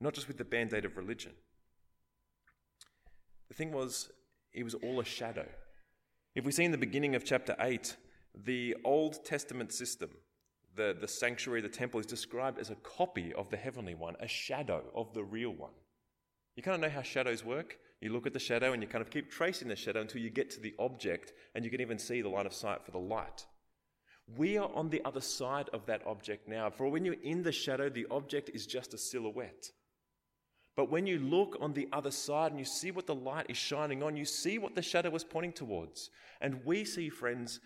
not 0.00 0.14
just 0.14 0.28
with 0.28 0.38
the 0.38 0.44
band 0.44 0.72
aid 0.72 0.84
of 0.84 0.96
religion. 0.96 1.32
The 3.48 3.54
thing 3.54 3.72
was, 3.72 4.10
it 4.52 4.64
was 4.64 4.74
all 4.74 5.00
a 5.00 5.04
shadow. 5.04 5.46
If 6.34 6.44
we 6.44 6.52
see 6.52 6.64
in 6.64 6.70
the 6.70 6.78
beginning 6.78 7.14
of 7.14 7.24
chapter 7.24 7.54
8, 7.60 7.96
the 8.34 8.76
Old 8.84 9.24
Testament 9.24 9.72
system, 9.72 10.10
the, 10.76 10.96
the 10.98 11.08
sanctuary, 11.08 11.60
the 11.60 11.68
temple, 11.68 12.00
is 12.00 12.06
described 12.06 12.58
as 12.58 12.70
a 12.70 12.76
copy 12.76 13.32
of 13.34 13.50
the 13.50 13.56
heavenly 13.56 13.94
one, 13.94 14.16
a 14.20 14.28
shadow 14.28 14.82
of 14.94 15.12
the 15.12 15.22
real 15.22 15.50
one. 15.50 15.72
You 16.56 16.62
kind 16.62 16.74
of 16.74 16.80
know 16.80 16.94
how 16.94 17.02
shadows 17.02 17.44
work. 17.44 17.78
You 18.00 18.12
look 18.12 18.26
at 18.26 18.32
the 18.32 18.38
shadow 18.38 18.72
and 18.72 18.82
you 18.82 18.88
kind 18.88 19.02
of 19.02 19.10
keep 19.10 19.30
tracing 19.30 19.68
the 19.68 19.76
shadow 19.76 20.00
until 20.00 20.20
you 20.20 20.30
get 20.30 20.50
to 20.50 20.60
the 20.60 20.74
object 20.78 21.32
and 21.54 21.64
you 21.64 21.70
can 21.70 21.80
even 21.80 21.98
see 21.98 22.20
the 22.20 22.28
line 22.28 22.46
of 22.46 22.52
sight 22.52 22.84
for 22.84 22.90
the 22.90 22.98
light. 22.98 23.46
We 24.36 24.58
are 24.58 24.70
on 24.74 24.90
the 24.90 25.02
other 25.04 25.20
side 25.20 25.68
of 25.72 25.86
that 25.86 26.06
object 26.06 26.48
now. 26.48 26.70
For 26.70 26.88
when 26.88 27.04
you're 27.04 27.16
in 27.22 27.42
the 27.42 27.52
shadow, 27.52 27.88
the 27.88 28.06
object 28.10 28.50
is 28.54 28.66
just 28.66 28.94
a 28.94 28.98
silhouette. 28.98 29.70
But 30.74 30.90
when 30.90 31.06
you 31.06 31.18
look 31.18 31.56
on 31.60 31.74
the 31.74 31.88
other 31.92 32.10
side 32.10 32.50
and 32.50 32.58
you 32.58 32.64
see 32.64 32.90
what 32.90 33.06
the 33.06 33.14
light 33.14 33.46
is 33.48 33.58
shining 33.58 34.02
on, 34.02 34.16
you 34.16 34.24
see 34.24 34.58
what 34.58 34.74
the 34.74 34.82
shadow 34.82 35.10
was 35.10 35.24
pointing 35.24 35.52
towards. 35.52 36.10
And 36.40 36.64
we 36.64 36.84
see, 36.84 37.08
friends, 37.08 37.60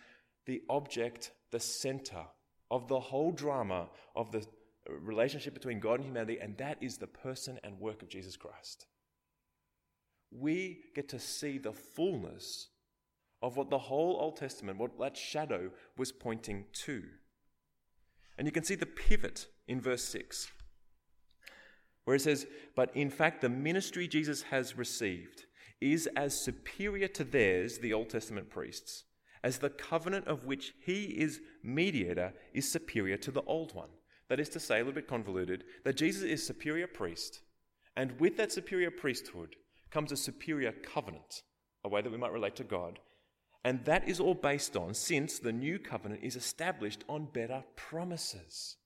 the 0.46 0.62
object, 0.68 1.30
the 1.52 1.60
center 1.60 2.24
of 2.70 2.88
the 2.88 3.00
whole 3.00 3.32
drama 3.32 3.88
of 4.14 4.32
the 4.32 4.44
relationship 5.00 5.54
between 5.54 5.80
God 5.80 6.00
and 6.00 6.04
humanity, 6.04 6.38
and 6.40 6.56
that 6.58 6.78
is 6.80 6.96
the 6.96 7.06
person 7.06 7.58
and 7.64 7.80
work 7.80 8.02
of 8.02 8.08
Jesus 8.08 8.36
Christ. 8.36 8.86
We 10.30 10.80
get 10.94 11.08
to 11.10 11.18
see 11.18 11.58
the 11.58 11.72
fullness 11.72 12.68
of 13.42 13.56
what 13.56 13.70
the 13.70 13.78
whole 13.78 14.18
Old 14.20 14.36
Testament, 14.36 14.78
what 14.78 14.98
that 14.98 15.16
shadow 15.16 15.70
was 15.96 16.12
pointing 16.12 16.66
to. 16.84 17.02
And 18.38 18.46
you 18.46 18.52
can 18.52 18.64
see 18.64 18.74
the 18.74 18.86
pivot 18.86 19.46
in 19.68 19.80
verse 19.80 20.04
6, 20.04 20.48
where 22.04 22.16
it 22.16 22.22
says, 22.22 22.46
But 22.74 22.94
in 22.94 23.10
fact, 23.10 23.40
the 23.40 23.48
ministry 23.48 24.08
Jesus 24.08 24.42
has 24.42 24.76
received 24.76 25.44
is 25.80 26.08
as 26.16 26.42
superior 26.42 27.08
to 27.08 27.24
theirs, 27.24 27.78
the 27.78 27.92
Old 27.92 28.10
Testament 28.10 28.50
priests, 28.50 29.04
as 29.46 29.58
the 29.58 29.70
covenant 29.70 30.26
of 30.26 30.44
which 30.44 30.74
he 30.84 31.04
is 31.04 31.40
mediator 31.62 32.34
is 32.52 32.68
superior 32.68 33.16
to 33.16 33.30
the 33.30 33.42
old 33.42 33.72
one. 33.76 33.90
That 34.28 34.40
is 34.40 34.48
to 34.48 34.58
say, 34.58 34.74
a 34.74 34.78
little 34.78 34.92
bit 34.92 35.06
convoluted, 35.06 35.62
that 35.84 35.96
Jesus 35.96 36.24
is 36.24 36.44
superior 36.44 36.88
priest, 36.88 37.42
and 37.96 38.18
with 38.18 38.36
that 38.38 38.50
superior 38.50 38.90
priesthood 38.90 39.54
comes 39.92 40.10
a 40.10 40.16
superior 40.16 40.72
covenant, 40.72 41.42
a 41.84 41.88
way 41.88 42.02
that 42.02 42.10
we 42.10 42.18
might 42.18 42.32
relate 42.32 42.56
to 42.56 42.64
God. 42.64 42.98
And 43.64 43.84
that 43.84 44.08
is 44.08 44.18
all 44.18 44.34
based 44.34 44.76
on, 44.76 44.94
since 44.94 45.38
the 45.38 45.52
new 45.52 45.78
covenant 45.78 46.24
is 46.24 46.34
established 46.34 47.04
on 47.08 47.28
better 47.32 47.62
promises, 47.76 48.78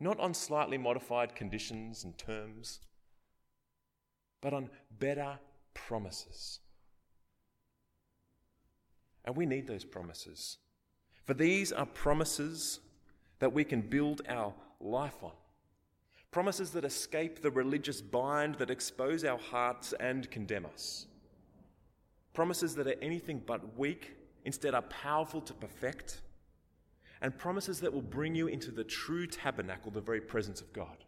not 0.00 0.18
on 0.18 0.34
slightly 0.34 0.78
modified 0.78 1.36
conditions 1.36 2.02
and 2.02 2.18
terms, 2.18 2.80
but 4.42 4.52
on 4.52 4.68
better 4.90 5.38
promises. 5.74 6.58
And 9.24 9.36
we 9.36 9.46
need 9.46 9.66
those 9.66 9.84
promises. 9.84 10.58
For 11.24 11.34
these 11.34 11.72
are 11.72 11.86
promises 11.86 12.80
that 13.38 13.52
we 13.52 13.64
can 13.64 13.80
build 13.80 14.22
our 14.28 14.52
life 14.80 15.22
on. 15.22 15.32
Promises 16.30 16.70
that 16.72 16.84
escape 16.84 17.40
the 17.40 17.50
religious 17.50 18.00
bind 18.00 18.56
that 18.56 18.70
expose 18.70 19.24
our 19.24 19.38
hearts 19.38 19.94
and 20.00 20.30
condemn 20.30 20.66
us. 20.66 21.06
Promises 22.32 22.74
that 22.74 22.86
are 22.86 22.96
anything 23.00 23.40
but 23.46 23.78
weak, 23.78 24.16
instead 24.44 24.74
are 24.74 24.82
powerful 24.82 25.40
to 25.40 25.54
perfect. 25.54 26.20
And 27.22 27.38
promises 27.38 27.80
that 27.80 27.92
will 27.92 28.02
bring 28.02 28.34
you 28.34 28.48
into 28.48 28.70
the 28.70 28.84
true 28.84 29.26
tabernacle, 29.26 29.90
the 29.90 30.00
very 30.00 30.20
presence 30.20 30.60
of 30.60 30.72
God. 30.72 31.04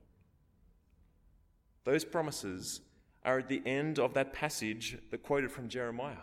Those 1.85 2.05
promises 2.05 2.81
are 3.25 3.41
at 3.41 3.49
the 3.49 3.63
end 3.67 3.99
of 3.99 4.15
that 4.15 4.33
passage 4.33 4.97
that 5.11 5.23
quoted 5.23 5.51
from 5.51 5.69
Jeremiah. 5.69 6.17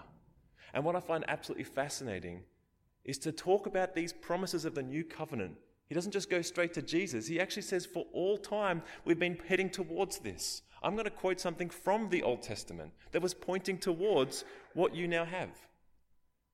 And 0.73 0.83
what 0.83 0.95
I 0.95 0.99
find 0.99 1.23
absolutely 1.27 1.65
fascinating 1.65 2.41
is 3.05 3.17
to 3.19 3.31
talk 3.31 3.65
about 3.65 3.95
these 3.95 4.13
promises 4.13 4.65
of 4.65 4.75
the 4.75 4.83
new 4.83 5.03
covenant. 5.03 5.55
He 5.87 5.95
doesn't 5.95 6.11
just 6.11 6.29
go 6.29 6.41
straight 6.41 6.73
to 6.73 6.81
Jesus. 6.81 7.27
He 7.27 7.39
actually 7.39 7.63
says, 7.63 7.85
for 7.85 8.05
all 8.13 8.37
time, 8.37 8.81
we've 9.05 9.19
been 9.19 9.37
heading 9.47 9.69
towards 9.69 10.19
this. 10.19 10.63
I'm 10.81 10.93
going 10.93 11.05
to 11.05 11.11
quote 11.11 11.39
something 11.39 11.69
from 11.69 12.09
the 12.09 12.23
Old 12.23 12.41
Testament 12.41 12.91
that 13.11 13.21
was 13.21 13.33
pointing 13.33 13.77
towards 13.77 14.43
what 14.73 14.95
you 14.95 15.07
now 15.07 15.25
have. 15.25 15.49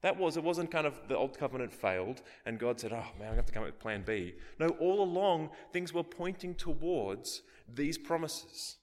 That 0.01 0.17
was, 0.17 0.37
it 0.37 0.43
wasn't 0.43 0.71
kind 0.71 0.87
of 0.87 0.99
the 1.07 1.17
old 1.17 1.37
covenant 1.37 1.73
failed 1.73 2.21
and 2.45 2.57
God 2.57 2.79
said, 2.79 2.93
oh 2.93 3.07
man, 3.19 3.33
I 3.33 3.35
have 3.35 3.45
to 3.47 3.51
come 3.51 3.63
up 3.63 3.69
with 3.69 3.79
plan 3.79 4.03
B. 4.05 4.35
No, 4.57 4.69
all 4.79 5.03
along, 5.03 5.49
things 5.73 5.93
were 5.93 6.03
pointing 6.03 6.55
towards 6.55 7.41
these 7.73 7.97
promises. 7.97 8.77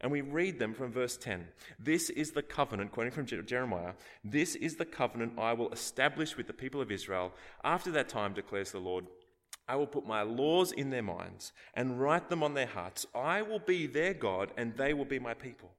And 0.00 0.12
we 0.12 0.20
read 0.20 0.58
them 0.58 0.74
from 0.74 0.92
verse 0.92 1.16
10. 1.16 1.46
This 1.78 2.10
is 2.10 2.32
the 2.32 2.42
covenant, 2.42 2.92
quoting 2.92 3.12
from 3.12 3.26
Jeremiah, 3.26 3.92
this 4.22 4.54
is 4.54 4.76
the 4.76 4.84
covenant 4.84 5.38
I 5.38 5.54
will 5.54 5.72
establish 5.72 6.36
with 6.36 6.46
the 6.46 6.52
people 6.52 6.80
of 6.80 6.90
Israel. 6.90 7.32
After 7.64 7.90
that 7.92 8.08
time, 8.08 8.34
declares 8.34 8.72
the 8.72 8.78
Lord, 8.78 9.06
I 9.68 9.76
will 9.76 9.86
put 9.86 10.06
my 10.06 10.22
laws 10.22 10.70
in 10.70 10.90
their 10.90 11.02
minds 11.02 11.52
and 11.74 12.00
write 12.00 12.28
them 12.28 12.42
on 12.42 12.54
their 12.54 12.66
hearts. 12.66 13.06
I 13.14 13.42
will 13.42 13.58
be 13.58 13.86
their 13.86 14.14
God, 14.14 14.52
and 14.56 14.76
they 14.76 14.94
will 14.94 15.04
be 15.04 15.18
my 15.18 15.34
people. 15.34 15.72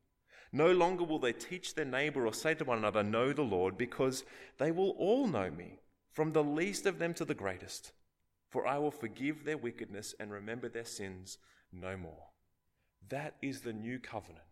No 0.52 0.72
longer 0.72 1.04
will 1.04 1.20
they 1.20 1.34
teach 1.34 1.76
their 1.76 1.86
neighbor 1.86 2.26
or 2.26 2.34
say 2.34 2.54
to 2.56 2.66
one 2.66 2.78
another, 2.78 3.04
Know 3.04 3.34
the 3.34 3.44
Lord, 3.44 3.78
because 3.78 4.24
they 4.58 4.72
will 4.72 4.92
all 4.92 5.28
know 5.28 5.52
me, 5.52 5.80
from 6.12 6.32
the 6.32 6.44
least 6.44 6.86
of 6.86 7.00
them 7.00 7.14
to 7.16 7.26
the 7.26 7.34
greatest. 7.34 7.92
For 8.50 8.66
I 8.66 8.78
will 8.78 8.92
forgive 8.92 9.44
their 9.44 9.58
wickedness 9.58 10.16
and 10.20 10.32
remember 10.32 10.70
their 10.70 10.86
sins 10.86 11.38
no 11.72 11.98
more. 11.98 12.28
That 13.10 13.36
is 13.42 13.62
the 13.62 13.74
new 13.74 14.00
covenant 14.00 14.46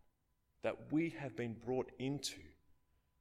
that 0.62 0.92
we 0.92 1.10
have 1.18 1.36
been 1.36 1.54
brought 1.64 1.90
into 1.98 2.40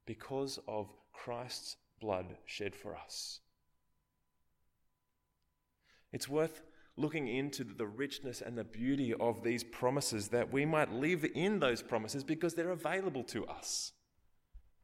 because 0.06 0.60
of 0.68 0.88
Christ's 1.14 1.78
blood 2.00 2.38
shed 2.46 2.76
for 2.76 2.96
us. 2.96 3.40
It's 6.12 6.30
worth 6.30 6.62
looking 6.98 7.28
into 7.28 7.64
the 7.64 7.88
richness 7.88 8.42
and 8.42 8.58
the 8.58 8.64
beauty 8.64 9.14
of 9.14 9.44
these 9.44 9.64
promises 9.64 10.30
that 10.30 10.52
we 10.52 10.66
might 10.66 10.92
live 10.92 11.26
in 11.36 11.60
those 11.60 11.82
promises 11.82 12.24
because 12.24 12.54
they're 12.54 12.72
available 12.72 13.24
to 13.24 13.46
us. 13.48 13.92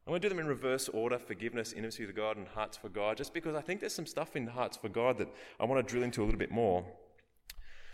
I'm 0.06 0.10
going 0.10 0.20
to 0.20 0.28
do 0.28 0.34
them 0.34 0.40
in 0.40 0.48
reverse 0.48 0.88
order 0.88 1.18
forgiveness, 1.18 1.72
intimacy 1.72 2.04
with 2.04 2.16
God, 2.16 2.36
and 2.36 2.48
hearts 2.48 2.76
for 2.76 2.88
God, 2.88 3.16
just 3.16 3.32
because 3.32 3.54
I 3.54 3.60
think 3.60 3.80
there's 3.80 3.94
some 3.94 4.06
stuff 4.06 4.34
in 4.34 4.46
hearts 4.48 4.76
for 4.76 4.88
God 4.88 5.16
that 5.18 5.28
I 5.60 5.64
want 5.64 5.86
to 5.86 5.90
drill 5.90 6.02
into 6.02 6.22
a 6.22 6.24
little 6.24 6.38
bit 6.38 6.50
more. 6.50 6.84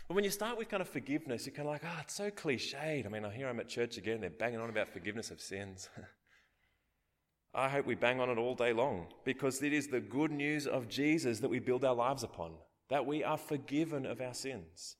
But 0.09 0.15
when 0.15 0.23
you 0.23 0.31
start 0.31 0.57
with 0.57 0.69
kind 0.69 0.81
of 0.81 0.89
forgiveness, 0.89 1.45
you're 1.45 1.55
kind 1.55 1.67
of 1.67 1.73
like, 1.73 1.83
oh, 1.85 1.99
it's 2.01 2.15
so 2.15 2.31
cliched. 2.31 3.05
I 3.05 3.09
mean, 3.09 3.23
I 3.23 3.29
hear 3.31 3.47
I'm 3.47 3.59
at 3.59 3.69
church 3.69 3.95
again, 3.97 4.19
they're 4.21 4.31
banging 4.31 4.59
on 4.59 4.67
about 4.67 4.89
forgiveness 4.89 5.29
of 5.29 5.39
sins. 5.39 5.87
I 7.53 7.69
hope 7.69 7.85
we 7.85 7.93
bang 7.93 8.19
on 8.19 8.27
it 8.27 8.39
all 8.39 8.55
day 8.55 8.73
long 8.73 9.07
because 9.23 9.61
it 9.61 9.71
is 9.71 9.87
the 9.87 9.99
good 9.99 10.31
news 10.31 10.65
of 10.65 10.89
Jesus 10.89 11.39
that 11.41 11.49
we 11.49 11.59
build 11.59 11.85
our 11.85 11.93
lives 11.93 12.23
upon, 12.23 12.53
that 12.89 13.05
we 13.05 13.23
are 13.23 13.37
forgiven 13.37 14.07
of 14.07 14.19
our 14.19 14.33
sins. 14.33 14.95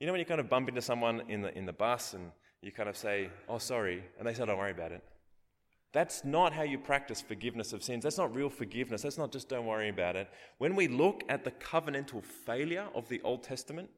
You 0.00 0.06
know, 0.06 0.12
when 0.12 0.20
you 0.20 0.26
kind 0.26 0.40
of 0.40 0.50
bump 0.50 0.68
into 0.68 0.82
someone 0.82 1.22
in 1.28 1.42
the, 1.42 1.56
in 1.56 1.64
the 1.64 1.72
bus 1.72 2.12
and 2.14 2.32
you 2.62 2.72
kind 2.72 2.88
of 2.88 2.96
say, 2.96 3.30
oh, 3.48 3.58
sorry, 3.58 4.02
and 4.18 4.26
they 4.26 4.34
say, 4.34 4.44
don't 4.44 4.58
worry 4.58 4.72
about 4.72 4.90
it. 4.90 5.04
That's 5.96 6.26
not 6.26 6.52
how 6.52 6.60
you 6.60 6.76
practice 6.76 7.22
forgiveness 7.22 7.72
of 7.72 7.82
sins. 7.82 8.02
That's 8.02 8.18
not 8.18 8.34
real 8.34 8.50
forgiveness. 8.50 9.00
That's 9.00 9.16
not 9.16 9.32
just 9.32 9.48
don't 9.48 9.64
worry 9.64 9.88
about 9.88 10.14
it. 10.14 10.28
When 10.58 10.76
we 10.76 10.88
look 10.88 11.22
at 11.30 11.42
the 11.42 11.52
covenantal 11.52 12.22
failure 12.22 12.88
of 12.94 13.08
the 13.08 13.22
Old 13.22 13.42
Testament, 13.42 13.88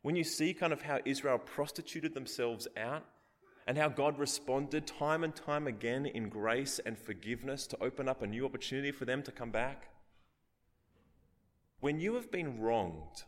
when 0.00 0.16
you 0.16 0.24
see 0.24 0.54
kind 0.54 0.72
of 0.72 0.80
how 0.80 1.00
Israel 1.04 1.36
prostituted 1.36 2.14
themselves 2.14 2.68
out 2.74 3.04
and 3.66 3.76
how 3.76 3.90
God 3.90 4.18
responded 4.18 4.86
time 4.86 5.24
and 5.24 5.36
time 5.36 5.66
again 5.66 6.06
in 6.06 6.30
grace 6.30 6.80
and 6.86 6.98
forgiveness 6.98 7.66
to 7.66 7.82
open 7.82 8.08
up 8.08 8.22
a 8.22 8.26
new 8.26 8.46
opportunity 8.46 8.92
for 8.92 9.04
them 9.04 9.22
to 9.24 9.30
come 9.30 9.50
back, 9.50 9.90
when 11.80 12.00
you 12.00 12.14
have 12.14 12.30
been 12.30 12.58
wronged 12.58 13.24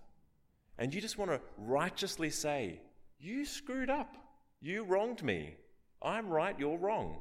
and 0.79 0.95
you 0.95 1.01
just 1.03 1.19
want 1.19 1.31
to 1.31 1.43
righteously 1.59 2.31
say, 2.31 2.81
You 3.19 3.45
screwed 3.45 3.91
up, 3.91 4.17
you 4.63 4.83
wronged 4.83 5.23
me, 5.23 5.57
I'm 6.01 6.31
right, 6.31 6.59
you're 6.59 6.79
wrong. 6.79 7.19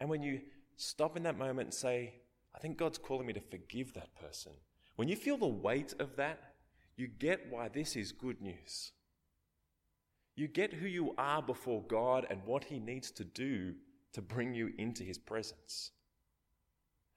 And 0.00 0.08
when 0.08 0.22
you 0.22 0.40
stop 0.76 1.16
in 1.16 1.22
that 1.24 1.38
moment 1.38 1.66
and 1.66 1.74
say, 1.74 2.14
I 2.54 2.58
think 2.58 2.78
God's 2.78 2.98
calling 2.98 3.26
me 3.26 3.32
to 3.34 3.40
forgive 3.40 3.92
that 3.94 4.14
person, 4.14 4.52
when 4.96 5.08
you 5.08 5.16
feel 5.16 5.36
the 5.36 5.46
weight 5.46 5.94
of 5.98 6.16
that, 6.16 6.54
you 6.96 7.06
get 7.06 7.50
why 7.50 7.68
this 7.68 7.96
is 7.96 8.12
good 8.12 8.40
news. 8.40 8.92
You 10.36 10.48
get 10.48 10.72
who 10.72 10.86
you 10.86 11.14
are 11.18 11.42
before 11.42 11.82
God 11.82 12.26
and 12.30 12.44
what 12.44 12.64
He 12.64 12.78
needs 12.78 13.10
to 13.12 13.24
do 13.24 13.74
to 14.12 14.22
bring 14.22 14.54
you 14.54 14.72
into 14.78 15.04
His 15.04 15.18
presence. 15.18 15.92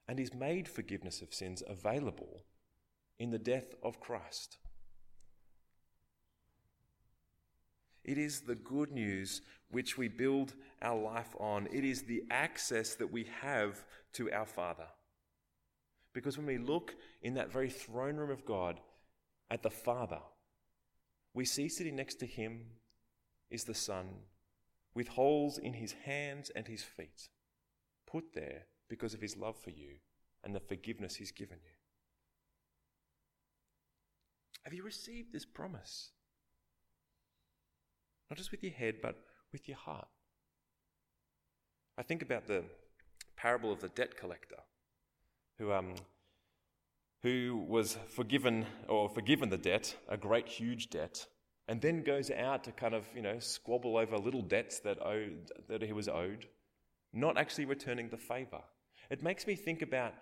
And 0.06 0.18
He's 0.18 0.34
made 0.34 0.68
forgiveness 0.68 1.22
of 1.22 1.34
sins 1.34 1.62
available 1.66 2.44
in 3.18 3.30
the 3.30 3.38
death 3.38 3.74
of 3.82 4.00
Christ. 4.00 4.58
It 8.04 8.18
is 8.18 8.40
the 8.40 8.54
good 8.54 8.92
news 8.92 9.40
which 9.70 9.96
we 9.96 10.08
build 10.08 10.54
our 10.82 10.98
life 10.98 11.34
on. 11.38 11.68
It 11.72 11.84
is 11.84 12.02
the 12.02 12.24
access 12.30 12.94
that 12.96 13.10
we 13.10 13.26
have 13.40 13.84
to 14.14 14.30
our 14.30 14.46
Father. 14.46 14.86
Because 16.12 16.36
when 16.36 16.46
we 16.46 16.58
look 16.58 16.94
in 17.22 17.34
that 17.34 17.52
very 17.52 17.70
throne 17.70 18.16
room 18.16 18.30
of 18.30 18.44
God 18.44 18.78
at 19.50 19.62
the 19.62 19.70
Father, 19.70 20.20
we 21.32 21.44
see 21.44 21.68
sitting 21.68 21.96
next 21.96 22.16
to 22.16 22.26
him 22.26 22.66
is 23.50 23.64
the 23.64 23.74
Son 23.74 24.06
with 24.94 25.08
holes 25.08 25.58
in 25.58 25.72
his 25.72 25.92
hands 26.04 26.50
and 26.54 26.68
his 26.68 26.82
feet, 26.82 27.28
put 28.06 28.32
there 28.32 28.66
because 28.88 29.12
of 29.12 29.20
his 29.20 29.36
love 29.36 29.56
for 29.56 29.70
you 29.70 29.96
and 30.44 30.54
the 30.54 30.60
forgiveness 30.60 31.16
he's 31.16 31.32
given 31.32 31.58
you. 31.64 31.72
Have 34.62 34.72
you 34.72 34.84
received 34.84 35.32
this 35.32 35.44
promise? 35.44 36.10
Not 38.34 38.38
just 38.38 38.50
with 38.50 38.64
your 38.64 38.72
head, 38.72 38.96
but 39.00 39.14
with 39.52 39.68
your 39.68 39.76
heart. 39.76 40.08
I 41.96 42.02
think 42.02 42.20
about 42.20 42.48
the 42.48 42.64
parable 43.36 43.70
of 43.70 43.80
the 43.80 43.90
debt 43.90 44.16
collector 44.16 44.56
who, 45.56 45.72
um, 45.72 45.94
who 47.22 47.64
was 47.68 47.96
forgiven 48.08 48.66
or 48.88 49.08
forgiven 49.08 49.50
the 49.50 49.56
debt, 49.56 49.94
a 50.08 50.16
great 50.16 50.48
huge 50.48 50.90
debt, 50.90 51.28
and 51.68 51.80
then 51.80 52.02
goes 52.02 52.28
out 52.32 52.64
to 52.64 52.72
kind 52.72 52.92
of, 52.92 53.04
you 53.14 53.22
know, 53.22 53.38
squabble 53.38 53.96
over 53.96 54.18
little 54.18 54.42
debts 54.42 54.80
that, 54.80 54.98
owed, 55.00 55.52
that 55.68 55.82
he 55.82 55.92
was 55.92 56.08
owed, 56.08 56.48
not 57.12 57.38
actually 57.38 57.66
returning 57.66 58.08
the 58.08 58.16
favor. 58.16 58.62
It 59.10 59.22
makes 59.22 59.46
me 59.46 59.54
think 59.54 59.80
about 59.80 60.12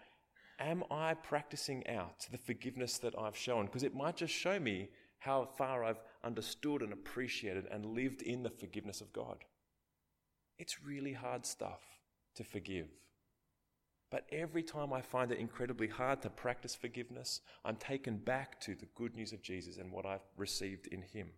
am 0.61 0.85
I 0.91 1.15
practicing 1.15 1.87
out 1.87 2.27
the 2.31 2.37
forgiveness 2.37 2.99
that 2.99 3.19
I've 3.19 3.39
shown? 3.39 3.65
Because 3.65 3.85
it 3.85 3.95
might 3.95 4.17
just 4.19 4.35
show 4.35 4.61
me 4.61 4.91
how 5.19 5.49
far 5.57 5.83
I've 5.83 6.01
understood 6.25 6.83
and 6.83 6.93
appreciated 6.93 7.67
and 7.71 7.87
lived 7.87 8.23
in 8.23 8.43
the 8.43 8.51
forgiveness 8.51 9.01
of 9.01 9.13
God. 9.13 9.45
It's 10.59 10.83
really 10.85 11.13
hard 11.13 11.45
stuff 11.47 11.81
to 12.37 12.45
forgive. 12.45 12.89
But 14.11 14.27
every 14.31 14.63
time 14.63 14.93
I 14.93 15.01
find 15.01 15.33
it 15.33 15.39
incredibly 15.39 15.89
hard 15.89 16.21
to 16.23 16.31
practice 16.31 16.75
forgiveness, 16.75 17.41
I'm 17.65 17.77
taken 17.77 18.19
back 18.19 18.61
to 18.61 18.75
the 18.75 18.87
good 18.95 19.17
news 19.17 19.33
of 19.33 19.43
Jesus 19.43 19.79
and 19.79 19.91
what 19.91 20.05
I've 20.05 20.21
received 20.37 20.87
in 20.89 21.03
Him. 21.03 21.31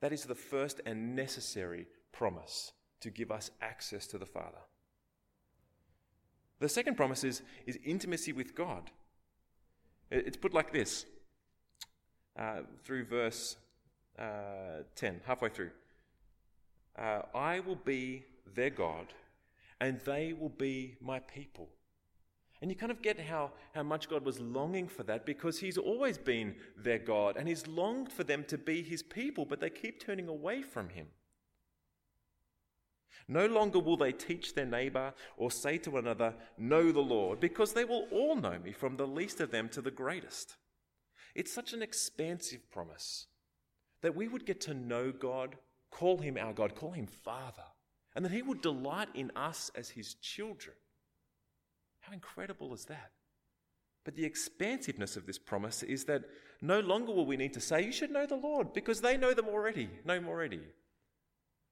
That 0.00 0.12
is 0.12 0.24
the 0.24 0.34
first 0.34 0.80
and 0.84 1.16
necessary 1.16 1.86
promise 2.12 2.72
to 3.00 3.10
give 3.10 3.30
us 3.30 3.50
access 3.60 4.06
to 4.08 4.18
the 4.18 4.26
Father. 4.26 4.58
The 6.60 6.68
second 6.68 6.96
promise 6.96 7.24
is, 7.24 7.42
is 7.66 7.78
intimacy 7.84 8.32
with 8.32 8.54
God. 8.54 8.90
It's 10.10 10.36
put 10.36 10.54
like 10.54 10.72
this 10.72 11.06
uh, 12.38 12.60
through 12.84 13.04
verse 13.04 13.56
uh, 14.18 14.82
10, 14.94 15.20
halfway 15.26 15.48
through. 15.48 15.70
Uh, 16.96 17.22
I 17.34 17.60
will 17.60 17.76
be 17.76 18.24
their 18.54 18.70
God, 18.70 19.06
and 19.80 20.00
they 20.00 20.32
will 20.32 20.48
be 20.48 20.96
my 21.00 21.20
people. 21.20 21.68
And 22.60 22.70
you 22.70 22.76
kind 22.76 22.90
of 22.90 23.02
get 23.02 23.20
how, 23.20 23.52
how 23.72 23.84
much 23.84 24.08
God 24.08 24.24
was 24.24 24.40
longing 24.40 24.88
for 24.88 25.04
that 25.04 25.24
because 25.24 25.60
He's 25.60 25.78
always 25.78 26.18
been 26.18 26.56
their 26.76 26.98
God 26.98 27.36
and 27.36 27.46
He's 27.46 27.68
longed 27.68 28.10
for 28.10 28.24
them 28.24 28.44
to 28.48 28.58
be 28.58 28.82
His 28.82 29.02
people, 29.02 29.44
but 29.44 29.60
they 29.60 29.70
keep 29.70 30.04
turning 30.04 30.26
away 30.26 30.62
from 30.62 30.88
Him. 30.88 31.06
No 33.28 33.46
longer 33.46 33.78
will 33.78 33.96
they 33.96 34.12
teach 34.12 34.54
their 34.54 34.66
neighbor 34.66 35.12
or 35.36 35.50
say 35.50 35.78
to 35.78 35.90
one 35.92 36.04
another, 36.04 36.34
Know 36.56 36.90
the 36.90 37.00
Lord, 37.00 37.38
because 37.38 37.74
they 37.74 37.84
will 37.84 38.08
all 38.10 38.34
know 38.34 38.58
me, 38.58 38.72
from 38.72 38.96
the 38.96 39.06
least 39.06 39.40
of 39.40 39.50
them 39.52 39.68
to 39.68 39.82
the 39.82 39.90
greatest. 39.90 40.56
It's 41.38 41.52
such 41.52 41.72
an 41.72 41.82
expansive 41.82 42.68
promise 42.68 43.28
that 44.02 44.16
we 44.16 44.26
would 44.26 44.44
get 44.44 44.60
to 44.62 44.74
know 44.74 45.12
God, 45.12 45.54
call 45.88 46.18
Him 46.18 46.36
our 46.36 46.52
God, 46.52 46.74
call 46.74 46.90
Him 46.90 47.06
Father, 47.06 47.62
and 48.16 48.24
that 48.24 48.32
He 48.32 48.42
would 48.42 48.60
delight 48.60 49.06
in 49.14 49.30
us 49.36 49.70
as 49.76 49.90
His 49.90 50.14
children. 50.14 50.74
How 52.00 52.12
incredible 52.12 52.74
is 52.74 52.86
that? 52.86 53.12
But 54.04 54.16
the 54.16 54.24
expansiveness 54.24 55.16
of 55.16 55.26
this 55.26 55.38
promise 55.38 55.84
is 55.84 56.06
that 56.06 56.24
no 56.60 56.80
longer 56.80 57.12
will 57.12 57.24
we 57.24 57.36
need 57.36 57.52
to 57.52 57.60
say, 57.60 57.84
You 57.84 57.92
should 57.92 58.10
know 58.10 58.26
the 58.26 58.34
Lord, 58.34 58.72
because 58.72 59.00
they 59.00 59.16
know 59.16 59.32
them 59.32 59.46
already, 59.46 59.88
know 60.04 60.14
Him 60.14 60.26
already. 60.26 60.62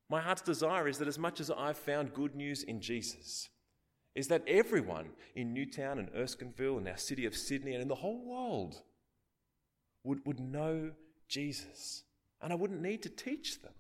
My 0.09 0.21
heart's 0.21 0.43
desire 0.43 0.87
is 0.87 0.99
that 0.99 1.09
as 1.09 1.19
much 1.19 1.41
as 1.41 1.51
I've 1.51 1.77
found 1.77 2.15
good 2.15 2.37
news 2.37 2.63
in 2.63 2.81
Jesus, 2.81 3.49
is 4.15 4.29
that 4.29 4.45
everyone 4.47 5.09
in 5.35 5.53
Newtown 5.53 5.99
and 5.99 6.09
Erskineville 6.13 6.79
and 6.79 6.87
our 6.87 6.97
city 6.97 7.27
of 7.27 7.35
Sydney 7.35 7.73
and 7.73 7.83
in 7.83 7.89
the 7.89 7.97
whole 7.97 8.25
world 8.25 8.85
would, 10.07 10.25
would 10.25 10.41
know 10.41 10.93
Jesus. 11.29 12.05
And 12.41 12.53
I 12.53 12.57
wouldn't 12.57 12.81
need 12.81 13.03
to 13.03 13.09
teach 13.09 13.61
them. 13.61 13.73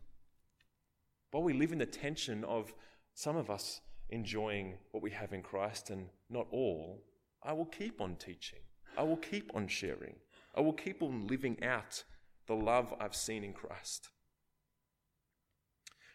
While 1.30 1.44
we 1.44 1.52
live 1.52 1.72
in 1.72 1.78
the 1.78 1.86
tension 1.86 2.44
of 2.44 2.72
some 3.14 3.36
of 3.36 3.50
us 3.50 3.80
enjoying 4.10 4.78
what 4.92 5.02
we 5.02 5.10
have 5.10 5.32
in 5.32 5.42
Christ 5.42 5.90
and 5.90 6.08
not 6.30 6.46
all, 6.50 7.02
I 7.42 7.52
will 7.52 7.66
keep 7.66 8.00
on 8.00 8.16
teaching. 8.16 8.60
I 8.96 9.02
will 9.02 9.16
keep 9.16 9.54
on 9.54 9.68
sharing. 9.68 10.16
I 10.54 10.60
will 10.60 10.72
keep 10.72 11.02
on 11.02 11.26
living 11.26 11.62
out 11.62 12.04
the 12.46 12.54
love 12.54 12.94
I've 13.00 13.14
seen 13.14 13.44
in 13.44 13.52
Christ. 13.52 14.08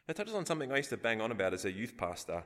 That 0.07 0.15
touches 0.15 0.33
on 0.33 0.45
something 0.45 0.71
I 0.71 0.77
used 0.77 0.89
to 0.89 0.97
bang 0.97 1.21
on 1.21 1.31
about 1.31 1.53
as 1.53 1.65
a 1.65 1.71
youth 1.71 1.95
pastor. 1.97 2.43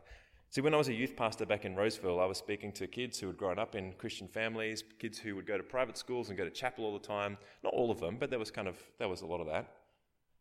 See, 0.55 0.61
when 0.61 0.73
I 0.73 0.77
was 0.77 0.87
a 0.87 0.93
youth 0.93 1.17
pastor 1.17 1.45
back 1.45 1.65
in 1.65 1.75
Roseville, 1.75 2.21
I 2.21 2.25
was 2.25 2.37
speaking 2.37 2.71
to 2.71 2.87
kids 2.87 3.19
who 3.19 3.27
had 3.27 3.35
grown 3.35 3.59
up 3.59 3.75
in 3.75 3.91
Christian 3.97 4.29
families, 4.29 4.85
kids 4.99 5.19
who 5.19 5.35
would 5.35 5.45
go 5.45 5.57
to 5.57 5.63
private 5.63 5.97
schools 5.97 6.29
and 6.29 6.37
go 6.37 6.45
to 6.45 6.49
chapel 6.49 6.85
all 6.85 6.93
the 6.93 7.05
time. 7.05 7.37
Not 7.61 7.73
all 7.73 7.91
of 7.91 7.99
them, 7.99 8.15
but 8.17 8.29
there 8.29 8.39
was 8.39 8.51
kind 8.51 8.69
of 8.69 8.81
there 8.97 9.09
was 9.09 9.19
a 9.19 9.25
lot 9.25 9.41
of 9.41 9.47
that. 9.47 9.69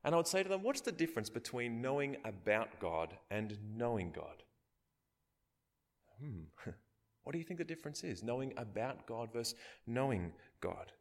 And 0.05 0.15
I 0.15 0.17
would 0.17 0.29
say 0.29 0.45
to 0.45 0.49
them, 0.49 0.63
"What's 0.63 0.83
the 0.83 0.93
difference 0.93 1.31
between 1.31 1.83
knowing 1.83 2.17
about 2.25 2.79
God 2.79 3.19
and 3.29 3.59
knowing 3.77 4.13
God?" 4.13 4.45
Hmm. 6.21 6.45
What 7.25 7.33
do 7.33 7.39
you 7.39 7.45
think 7.45 7.59
the 7.59 7.65
difference 7.65 8.05
is? 8.05 8.23
Knowing 8.23 8.53
about 8.57 9.07
God 9.07 9.33
versus 9.33 9.57
knowing 9.85 10.35
God. 10.61 10.93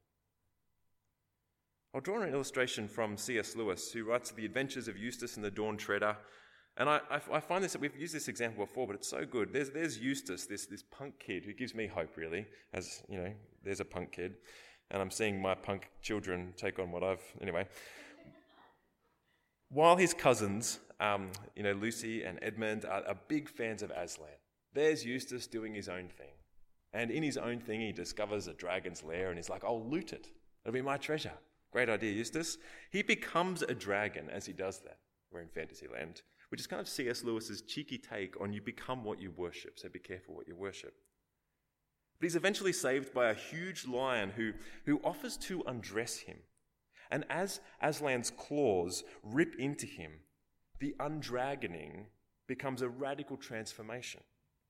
I'll 1.94 2.02
draw 2.02 2.20
an 2.20 2.34
illustration 2.34 2.88
from 2.88 3.18
C.S. 3.18 3.56
Lewis, 3.56 3.92
who 3.92 4.06
writes 4.06 4.32
The 4.32 4.46
Adventures 4.46 4.88
of 4.88 4.98
Eustace 4.98 5.36
and 5.36 5.46
the 5.46 5.52
Dawn 5.52 5.78
Treader. 5.78 6.18
And 6.78 6.90
I, 6.90 7.02
I, 7.32 7.40
find 7.40 7.64
this, 7.64 7.78
we've 7.78 7.96
used 7.96 8.16
this 8.16 8.28
example 8.28 8.66
before, 8.66 8.88
but 8.88 8.96
it's 8.96 9.08
so 9.08 9.26
good. 9.26 9.54
There's, 9.54 9.70
there's 9.70 10.00
Eustace, 10.00 10.48
this, 10.48 10.66
this 10.66 10.82
punk 10.82 11.20
kid 11.20 11.46
who 11.46 11.54
gives 11.54 11.76
me 11.76 11.86
hope, 11.86 12.18
really, 12.18 12.48
as, 12.74 13.04
you 13.08 13.18
know, 13.18 13.32
there's 13.64 13.80
a 13.80 13.86
punk 13.86 14.12
kid. 14.12 14.36
And 14.90 15.00
I'm 15.00 15.12
seeing 15.12 15.40
my 15.40 15.54
punk 15.54 15.90
children 16.02 16.54
take 16.58 16.80
on 16.80 16.92
what 16.92 17.04
I've, 17.04 17.24
anyway. 17.42 17.68
While 19.70 19.98
his 19.98 20.16
cousins, 20.16 20.80
um, 21.00 21.32
you 21.56 21.62
know, 21.62 21.74
Lucy 21.74 22.24
and 22.24 22.40
Edmund, 22.42 22.86
are, 22.86 23.04
are 23.08 23.18
big 23.28 23.50
fans 23.50 23.84
of 23.84 23.92
Aslan, 23.92 24.30
there's 24.74 25.06
Eustace 25.06 25.46
doing 25.46 25.76
his 25.76 25.90
own 25.90 26.10
thing. 26.10 26.34
And 26.94 27.12
in 27.12 27.22
his 27.24 27.38
own 27.38 27.60
thing, 27.60 27.82
he 27.82 27.92
discovers 27.92 28.48
a 28.48 28.54
dragon's 28.54 29.04
lair 29.04 29.30
and 29.30 29.38
he's 29.38 29.50
like, 29.50 29.64
I'll 29.64 29.88
loot 29.88 30.14
it. 30.14 30.28
It'll 30.64 30.74
be 30.74 30.82
my 30.82 30.98
treasure. 30.98 31.34
Great 31.72 31.90
idea, 31.90 32.12
Eustace. 32.12 32.58
He 32.92 33.02
becomes 33.02 33.64
a 33.64 33.74
dragon 33.74 34.30
as 34.30 34.46
he 34.46 34.54
does 34.54 34.80
that. 34.82 35.00
We're 35.32 35.42
in 35.42 35.48
Fantasyland, 35.48 36.22
which 36.54 36.60
is 36.60 36.68
kind 36.68 36.80
of 36.80 36.88
C.S. 36.88 37.24
Lewis's 37.24 37.64
cheeky 37.64 37.98
take 37.98 38.40
on 38.40 38.54
you 38.54 38.62
become 38.62 39.04
what 39.04 39.20
you 39.20 39.32
worship, 39.32 39.80
so 39.80 39.90
be 39.90 39.98
careful 39.98 40.36
what 40.36 40.48
you 40.48 40.56
worship. 40.56 40.94
But 42.20 42.26
he's 42.26 42.36
eventually 42.36 42.74
saved 42.74 43.12
by 43.12 43.32
a 43.32 43.34
huge 43.34 43.88
lion 43.88 44.30
who, 44.36 44.52
who 44.86 45.02
offers 45.04 45.36
to 45.38 45.64
undress 45.66 46.18
him. 46.18 46.38
And 47.10 47.26
as 47.28 47.60
Aslan's 47.82 48.30
claws 48.30 49.04
rip 49.24 49.56
into 49.56 49.88
him, 49.88 50.12
the 50.80 50.94
undragoning 51.00 52.06
becomes 52.46 52.84
a 52.84 52.88
radical 52.88 53.36
transformation 53.36 54.22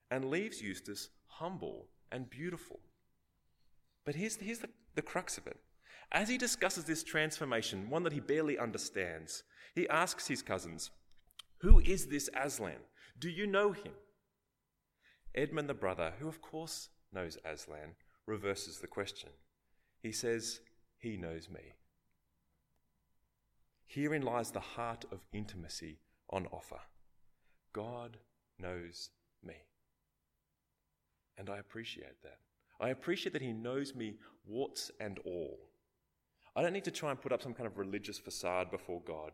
and 0.09 0.29
leaves 0.29 0.61
Eustace 0.61 1.09
humble 1.27 1.89
and 2.13 2.29
beautiful. 2.29 2.79
But 4.05 4.15
here's, 4.15 4.37
here's 4.37 4.59
the, 4.59 4.69
the 4.95 5.01
crux 5.01 5.37
of 5.37 5.47
it. 5.47 5.57
As 6.13 6.29
he 6.29 6.37
discusses 6.37 6.85
this 6.85 7.03
transformation, 7.03 7.89
one 7.89 8.03
that 8.03 8.13
he 8.13 8.21
barely 8.21 8.57
understands, 8.57 9.43
he 9.75 9.89
asks 9.89 10.27
his 10.27 10.41
cousins, 10.41 10.89
Who 11.63 11.79
is 11.79 12.07
this 12.07 12.29
Aslan? 12.35 12.83
Do 13.17 13.29
you 13.29 13.47
know 13.47 13.71
him? 13.71 13.93
Edmund, 15.33 15.69
the 15.69 15.73
brother, 15.73 16.11
who 16.19 16.27
of 16.27 16.41
course 16.41 16.89
knows 17.13 17.37
Aslan, 17.45 17.95
reverses 18.27 18.79
the 18.79 18.87
question. 18.87 19.29
He 20.01 20.11
says, 20.11 20.59
He 20.97 21.15
knows 21.15 21.49
me. 21.49 21.61
Herein 23.85 24.23
lies 24.23 24.51
the 24.51 24.59
heart 24.59 25.05
of 25.09 25.25
intimacy 25.31 25.99
on 26.29 26.47
offer. 26.51 26.81
God 27.71 28.17
knows 28.59 29.11
me. 29.41 29.55
And 31.37 31.49
I 31.49 31.59
appreciate 31.59 32.21
that. 32.23 32.39
I 32.81 32.89
appreciate 32.89 33.31
that 33.31 33.41
He 33.41 33.53
knows 33.53 33.95
me 33.95 34.15
warts 34.45 34.91
and 34.99 35.17
all. 35.19 35.59
I 36.57 36.61
don't 36.61 36.73
need 36.73 36.83
to 36.83 36.91
try 36.91 37.11
and 37.11 37.21
put 37.21 37.31
up 37.31 37.41
some 37.41 37.53
kind 37.53 37.67
of 37.67 37.77
religious 37.77 38.19
facade 38.19 38.69
before 38.69 39.01
God 39.07 39.31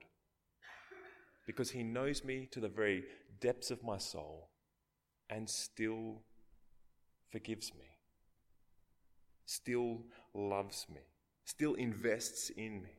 because 1.50 1.72
He 1.72 1.82
knows 1.82 2.24
me 2.24 2.48
to 2.52 2.60
the 2.60 2.68
very 2.68 3.06
depths 3.40 3.72
of 3.72 3.84
my 3.84 3.98
soul 3.98 4.50
and 5.32 5.50
still 5.50 6.22
forgives 7.32 7.74
me, 7.74 7.88
still 9.48 10.04
loves 10.36 10.86
me, 10.94 11.02
still 11.46 11.74
invests 11.74 12.52
in 12.52 12.84
me. 12.84 12.92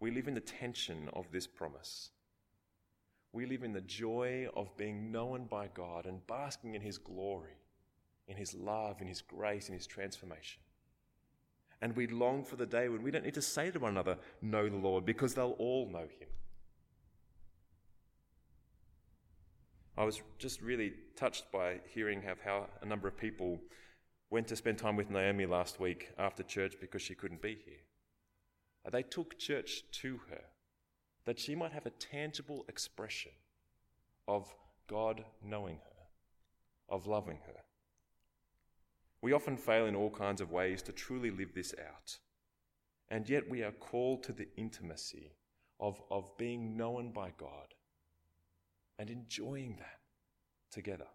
We 0.00 0.10
live 0.10 0.26
in 0.26 0.32
the 0.32 0.40
tension 0.40 1.10
of 1.12 1.30
this 1.30 1.46
promise. 1.46 2.08
We 3.34 3.44
live 3.44 3.64
in 3.64 3.74
the 3.74 3.82
joy 3.82 4.46
of 4.56 4.74
being 4.78 5.12
known 5.12 5.44
by 5.44 5.68
God 5.74 6.06
and 6.06 6.26
basking 6.26 6.74
in 6.74 6.80
His 6.80 6.96
glory 6.96 7.58
in 8.28 8.36
His 8.38 8.54
love, 8.54 9.00
in 9.02 9.08
His 9.08 9.20
grace, 9.20 9.68
in 9.68 9.74
His 9.74 9.86
transformation. 9.86 10.60
And 11.80 11.94
we 11.94 12.06
long 12.06 12.44
for 12.44 12.56
the 12.56 12.66
day 12.66 12.88
when 12.88 13.02
we 13.02 13.10
don't 13.10 13.24
need 13.24 13.34
to 13.34 13.42
say 13.42 13.70
to 13.70 13.78
one 13.78 13.92
another, 13.92 14.18
Know 14.42 14.68
the 14.68 14.76
Lord, 14.76 15.04
because 15.04 15.34
they'll 15.34 15.56
all 15.58 15.88
know 15.90 16.08
Him. 16.18 16.28
I 19.96 20.04
was 20.04 20.22
just 20.38 20.62
really 20.62 20.92
touched 21.16 21.50
by 21.50 21.80
hearing 21.92 22.22
how 22.44 22.66
a 22.80 22.86
number 22.86 23.08
of 23.08 23.16
people 23.16 23.60
went 24.30 24.46
to 24.48 24.56
spend 24.56 24.78
time 24.78 24.96
with 24.96 25.10
Naomi 25.10 25.46
last 25.46 25.80
week 25.80 26.10
after 26.18 26.42
church 26.42 26.74
because 26.80 27.02
she 27.02 27.14
couldn't 27.14 27.42
be 27.42 27.58
here. 27.64 27.80
Uh, 28.86 28.90
they 28.90 29.02
took 29.02 29.38
church 29.38 29.82
to 29.90 30.20
her 30.30 30.42
that 31.24 31.38
she 31.38 31.54
might 31.54 31.72
have 31.72 31.86
a 31.86 31.90
tangible 31.90 32.64
expression 32.68 33.32
of 34.26 34.54
God 34.86 35.24
knowing 35.44 35.76
her, 35.76 36.06
of 36.88 37.06
loving 37.06 37.38
her. 37.46 37.60
We 39.20 39.32
often 39.32 39.56
fail 39.56 39.86
in 39.86 39.96
all 39.96 40.10
kinds 40.10 40.40
of 40.40 40.52
ways 40.52 40.82
to 40.82 40.92
truly 40.92 41.30
live 41.30 41.54
this 41.54 41.74
out. 41.78 42.18
And 43.08 43.28
yet 43.28 43.48
we 43.48 43.62
are 43.62 43.72
called 43.72 44.22
to 44.24 44.32
the 44.32 44.48
intimacy 44.56 45.32
of, 45.80 46.00
of 46.10 46.36
being 46.36 46.76
known 46.76 47.10
by 47.12 47.32
God 47.36 47.74
and 48.98 49.10
enjoying 49.10 49.76
that 49.78 50.00
together. 50.70 51.06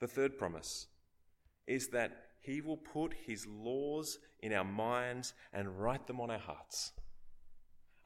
The 0.00 0.06
third 0.06 0.38
promise 0.38 0.86
is 1.66 1.88
that 1.88 2.12
He 2.40 2.60
will 2.60 2.76
put 2.76 3.14
His 3.14 3.46
laws 3.46 4.18
in 4.40 4.52
our 4.52 4.64
minds 4.64 5.34
and 5.52 5.80
write 5.80 6.06
them 6.06 6.20
on 6.20 6.30
our 6.30 6.38
hearts. 6.38 6.92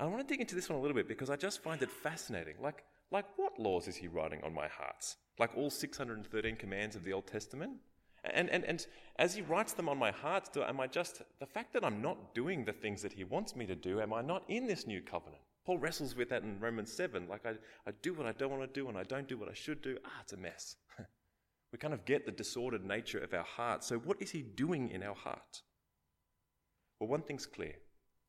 I 0.00 0.06
want 0.06 0.26
to 0.26 0.32
dig 0.32 0.40
into 0.40 0.54
this 0.54 0.68
one 0.68 0.78
a 0.78 0.82
little 0.82 0.96
bit 0.96 1.06
because 1.06 1.30
I 1.30 1.36
just 1.36 1.62
find 1.62 1.82
it 1.82 1.90
fascinating. 1.90 2.54
Like, 2.60 2.84
like 3.10 3.26
what 3.36 3.58
laws 3.58 3.88
is 3.88 3.96
He 3.96 4.08
writing 4.08 4.40
on 4.42 4.54
my 4.54 4.68
hearts? 4.68 5.16
Like 5.38 5.56
all 5.56 5.70
613 5.70 6.56
commands 6.56 6.96
of 6.96 7.04
the 7.04 7.12
Old 7.12 7.26
Testament. 7.26 7.72
And, 8.24 8.48
and, 8.50 8.64
and 8.64 8.86
as 9.16 9.34
he 9.34 9.42
writes 9.42 9.72
them 9.72 9.88
on 9.88 9.98
my 9.98 10.12
heart, 10.12 10.56
am 10.56 10.80
I 10.80 10.86
just, 10.86 11.22
the 11.40 11.46
fact 11.46 11.72
that 11.72 11.84
I'm 11.84 12.00
not 12.00 12.34
doing 12.34 12.64
the 12.64 12.72
things 12.72 13.02
that 13.02 13.12
he 13.12 13.24
wants 13.24 13.56
me 13.56 13.66
to 13.66 13.74
do, 13.74 14.00
am 14.00 14.12
I 14.12 14.22
not 14.22 14.44
in 14.48 14.66
this 14.66 14.86
new 14.86 15.00
covenant? 15.00 15.42
Paul 15.64 15.78
wrestles 15.78 16.14
with 16.14 16.28
that 16.30 16.42
in 16.42 16.58
Romans 16.60 16.92
7. 16.92 17.28
Like, 17.28 17.46
I, 17.46 17.50
I 17.86 17.92
do 18.02 18.14
what 18.14 18.26
I 18.26 18.32
don't 18.32 18.50
want 18.50 18.62
to 18.62 18.80
do 18.80 18.88
and 18.88 18.98
I 18.98 19.04
don't 19.04 19.28
do 19.28 19.36
what 19.36 19.48
I 19.48 19.54
should 19.54 19.82
do. 19.82 19.96
Ah, 20.04 20.20
it's 20.22 20.32
a 20.32 20.36
mess. 20.36 20.76
we 21.72 21.78
kind 21.78 21.94
of 21.94 22.04
get 22.04 22.26
the 22.26 22.32
disordered 22.32 22.84
nature 22.84 23.18
of 23.18 23.32
our 23.32 23.44
heart. 23.44 23.84
So, 23.84 23.98
what 23.98 24.20
is 24.20 24.30
he 24.30 24.42
doing 24.42 24.90
in 24.90 25.02
our 25.02 25.14
heart? 25.14 25.62
Well, 26.98 27.08
one 27.08 27.22
thing's 27.22 27.46
clear. 27.46 27.74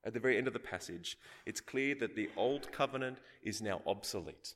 At 0.06 0.14
the 0.14 0.20
very 0.20 0.38
end 0.38 0.48
of 0.48 0.54
the 0.54 0.60
passage, 0.60 1.18
it's 1.46 1.62
clear 1.62 1.96
that 1.96 2.16
the 2.16 2.30
old 2.36 2.72
covenant 2.72 3.20
is 3.42 3.62
now 3.62 3.82
obsolete. 3.88 4.54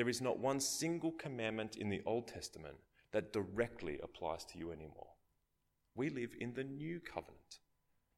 There 0.00 0.08
is 0.08 0.22
not 0.22 0.38
one 0.38 0.60
single 0.60 1.12
commandment 1.12 1.76
in 1.76 1.90
the 1.90 2.00
Old 2.06 2.26
Testament 2.26 2.76
that 3.12 3.34
directly 3.34 3.98
applies 4.02 4.46
to 4.46 4.58
you 4.58 4.72
anymore. 4.72 5.10
We 5.94 6.08
live 6.08 6.30
in 6.40 6.54
the 6.54 6.64
new 6.64 7.00
covenant. 7.00 7.58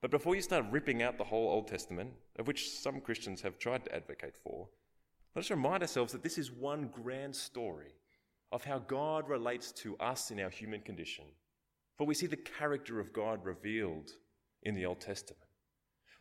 But 0.00 0.12
before 0.12 0.36
you 0.36 0.42
start 0.42 0.66
ripping 0.70 1.02
out 1.02 1.18
the 1.18 1.24
whole 1.24 1.50
Old 1.50 1.66
Testament, 1.66 2.12
of 2.38 2.46
which 2.46 2.70
some 2.70 3.00
Christians 3.00 3.42
have 3.42 3.58
tried 3.58 3.82
to 3.84 3.96
advocate 3.96 4.36
for, 4.36 4.68
let 5.34 5.44
us 5.44 5.50
remind 5.50 5.82
ourselves 5.82 6.12
that 6.12 6.22
this 6.22 6.38
is 6.38 6.52
one 6.52 6.86
grand 6.86 7.34
story 7.34 7.96
of 8.52 8.62
how 8.62 8.78
God 8.78 9.28
relates 9.28 9.72
to 9.72 9.96
us 9.96 10.30
in 10.30 10.38
our 10.38 10.50
human 10.50 10.82
condition. 10.82 11.24
For 11.98 12.06
we 12.06 12.14
see 12.14 12.28
the 12.28 12.36
character 12.36 13.00
of 13.00 13.12
God 13.12 13.44
revealed 13.44 14.12
in 14.62 14.76
the 14.76 14.86
Old 14.86 15.00
Testament. 15.00 15.50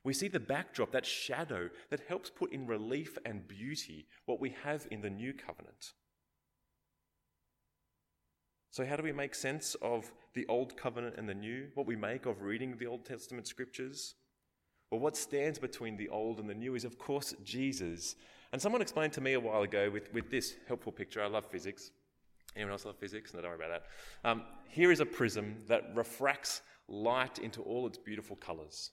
We 0.04 0.14
see 0.14 0.28
the 0.28 0.40
backdrop, 0.40 0.92
that 0.92 1.06
shadow 1.06 1.70
that 1.90 2.02
helps 2.08 2.30
put 2.30 2.52
in 2.52 2.66
relief 2.66 3.18
and 3.26 3.48
beauty 3.48 4.08
what 4.26 4.40
we 4.40 4.56
have 4.64 4.88
in 4.90 5.02
the 5.02 5.10
new 5.10 5.34
covenant. 5.34 5.94
So, 8.72 8.86
how 8.86 8.96
do 8.96 9.04
we 9.04 9.12
make 9.12 9.36
sense 9.36 9.76
of 9.82 10.12
the 10.34 10.46
old 10.48 10.78
covenant 10.78 11.16
and 11.18 11.28
the 11.28 11.34
new? 11.34 11.68
What 11.76 11.86
we 11.86 11.96
make 11.96 12.26
of 12.26 12.42
reading 12.42 12.78
the 12.78 12.88
Old 12.88 13.06
Testament 13.06 13.46
scriptures? 13.46 14.16
Well, 14.90 15.02
what 15.02 15.18
stands 15.18 15.60
between 15.60 15.98
the 15.98 16.10
old 16.10 16.40
and 16.40 16.50
the 16.50 16.54
new 16.54 16.76
is, 16.76 16.86
of 16.86 16.98
course, 16.98 17.36
Jesus. 17.44 18.16
And 18.52 18.62
someone 18.62 18.82
explained 18.82 19.14
to 19.14 19.22
me 19.22 19.34
a 19.34 19.40
while 19.40 19.62
ago 19.62 19.90
with, 19.90 20.12
with 20.14 20.32
this 20.32 20.56
helpful 20.68 20.92
picture. 20.92 21.22
I 21.22 21.28
love 21.28 21.46
physics. 21.46 21.92
Anyone 22.56 22.74
else 22.74 22.86
love 22.86 22.98
physics? 22.98 23.34
No, 23.34 23.42
don't 23.42 23.52
worry 23.52 23.66
about 23.66 23.82
that. 24.24 24.30
Um, 24.30 24.44
here 24.68 24.92
is 24.92 25.00
a 25.00 25.06
prism 25.06 25.58
that 25.68 25.96
refracts 25.96 26.62
light 26.88 27.40
into 27.40 27.62
all 27.62 27.88
its 27.88 27.98
beautiful 27.98 28.36
colors. 28.36 28.92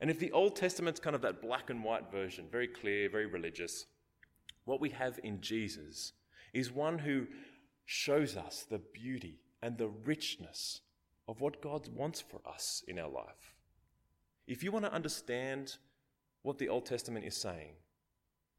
And 0.00 0.10
if 0.10 0.18
the 0.18 0.32
Old 0.32 0.54
Testament's 0.54 1.00
kind 1.00 1.16
of 1.16 1.22
that 1.22 1.42
black 1.42 1.70
and 1.70 1.82
white 1.82 2.10
version, 2.10 2.46
very 2.50 2.68
clear, 2.68 3.08
very 3.08 3.26
religious, 3.26 3.86
what 4.64 4.80
we 4.80 4.90
have 4.90 5.18
in 5.24 5.40
Jesus 5.40 6.12
is 6.52 6.70
one 6.70 6.98
who 6.98 7.26
shows 7.84 8.36
us 8.36 8.66
the 8.68 8.78
beauty 8.78 9.40
and 9.62 9.76
the 9.76 9.88
richness 9.88 10.82
of 11.26 11.40
what 11.40 11.60
God 11.60 11.88
wants 11.88 12.20
for 12.20 12.40
us 12.46 12.84
in 12.86 12.98
our 12.98 13.08
life. 13.08 13.54
If 14.46 14.62
you 14.62 14.70
want 14.72 14.84
to 14.84 14.92
understand 14.92 15.76
what 16.42 16.58
the 16.58 16.68
Old 16.68 16.86
Testament 16.86 17.24
is 17.26 17.36
saying, 17.36 17.74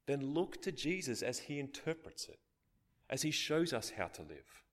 then 0.08 0.34
look 0.34 0.62
to 0.62 0.72
Jesus 0.72 1.22
as 1.22 1.40
he 1.40 1.60
interprets 1.60 2.28
it, 2.28 2.40
as 3.10 3.22
he 3.22 3.32
shows 3.32 3.74
us 3.74 3.92
how 3.92 4.08
to 4.08 4.22
live. 4.22 4.64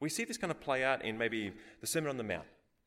We 0.00 0.08
see 0.08 0.24
this 0.24 0.38
kind 0.38 0.50
of 0.50 0.60
play 0.60 0.84
out 0.84 1.04
in 1.04 1.18
maybe 1.18 1.52
the 1.80 1.86
Sermon 1.86 2.10
on 2.10 2.16
the 2.16 2.22
Mount, 2.22 2.46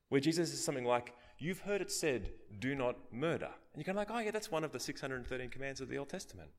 where 0.09 0.21
Jesus 0.21 0.53
is 0.53 0.63
something 0.63 0.85
like, 0.85 1.13
You've 1.41 1.61
heard 1.61 1.81
it 1.81 1.91
said, 1.91 2.29
do 2.59 2.75
not 2.75 2.95
murder. 3.11 3.49
And 3.73 3.77
you're 3.77 3.83
kind 3.83 3.97
of 3.97 4.07
like, 4.07 4.11
Oh, 4.11 4.23
yeah, 4.23 4.29
that's 4.29 4.51
one 4.51 4.63
of 4.63 4.71
the 4.71 4.79
613 4.79 5.49
commands 5.49 5.81
of 5.81 5.89
the 5.89 5.97
Old 5.97 6.09
Testament. 6.09 6.51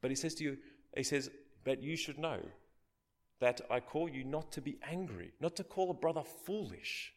But 0.00 0.10
he 0.10 0.14
says 0.14 0.34
to 0.36 0.44
you, 0.44 0.56
He 0.96 1.02
says, 1.02 1.30
But 1.64 1.82
you 1.82 1.94
should 1.94 2.18
know 2.18 2.40
that 3.40 3.60
I 3.70 3.80
call 3.80 4.08
you 4.08 4.24
not 4.24 4.50
to 4.52 4.62
be 4.62 4.78
angry, 4.90 5.32
not 5.38 5.54
to 5.56 5.64
call 5.64 5.90
a 5.90 5.94
brother 5.94 6.22
foolish. 6.46 7.12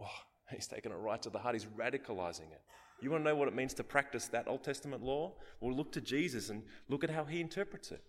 Oh, 0.00 0.08
he's 0.50 0.66
taken 0.66 0.90
it 0.90 0.96
right 0.96 1.22
to 1.22 1.30
the 1.30 1.38
heart. 1.38 1.54
He's 1.54 1.66
radicalizing 1.66 2.50
it. 2.50 2.62
You 3.00 3.12
want 3.12 3.22
to 3.22 3.30
know 3.30 3.36
what 3.36 3.46
it 3.46 3.54
means 3.54 3.74
to 3.74 3.84
practice 3.84 4.26
that 4.26 4.48
Old 4.48 4.64
Testament 4.64 5.04
law? 5.04 5.34
Well, 5.60 5.72
look 5.72 5.92
to 5.92 6.00
Jesus 6.00 6.50
and 6.50 6.64
look 6.88 7.04
at 7.04 7.10
how 7.10 7.24
he 7.24 7.40
interprets 7.40 7.92
it. 7.92 8.02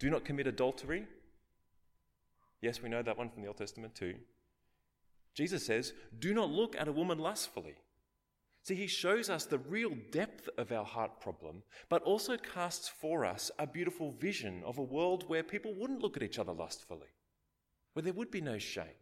Do 0.00 0.10
not 0.10 0.24
commit 0.24 0.48
adultery. 0.48 1.06
Yes, 2.60 2.82
we 2.82 2.88
know 2.88 3.02
that 3.02 3.16
one 3.16 3.30
from 3.30 3.42
the 3.42 3.48
Old 3.48 3.58
Testament 3.58 3.94
too. 3.94 4.14
Jesus 5.38 5.64
says, 5.64 5.92
Do 6.18 6.34
not 6.34 6.50
look 6.50 6.74
at 6.74 6.88
a 6.88 6.92
woman 6.92 7.20
lustfully. 7.20 7.76
See, 8.64 8.74
he 8.74 8.88
shows 8.88 9.30
us 9.30 9.44
the 9.44 9.60
real 9.60 9.92
depth 10.10 10.48
of 10.58 10.72
our 10.72 10.84
heart 10.84 11.20
problem, 11.20 11.62
but 11.88 12.02
also 12.02 12.36
casts 12.36 12.88
for 12.88 13.24
us 13.24 13.48
a 13.56 13.64
beautiful 13.64 14.10
vision 14.10 14.64
of 14.66 14.78
a 14.78 14.82
world 14.82 15.28
where 15.28 15.44
people 15.44 15.72
wouldn't 15.76 16.02
look 16.02 16.16
at 16.16 16.24
each 16.24 16.40
other 16.40 16.52
lustfully, 16.52 17.14
where 17.92 18.02
there 18.02 18.12
would 18.14 18.32
be 18.32 18.40
no 18.40 18.58
shame. 18.58 18.98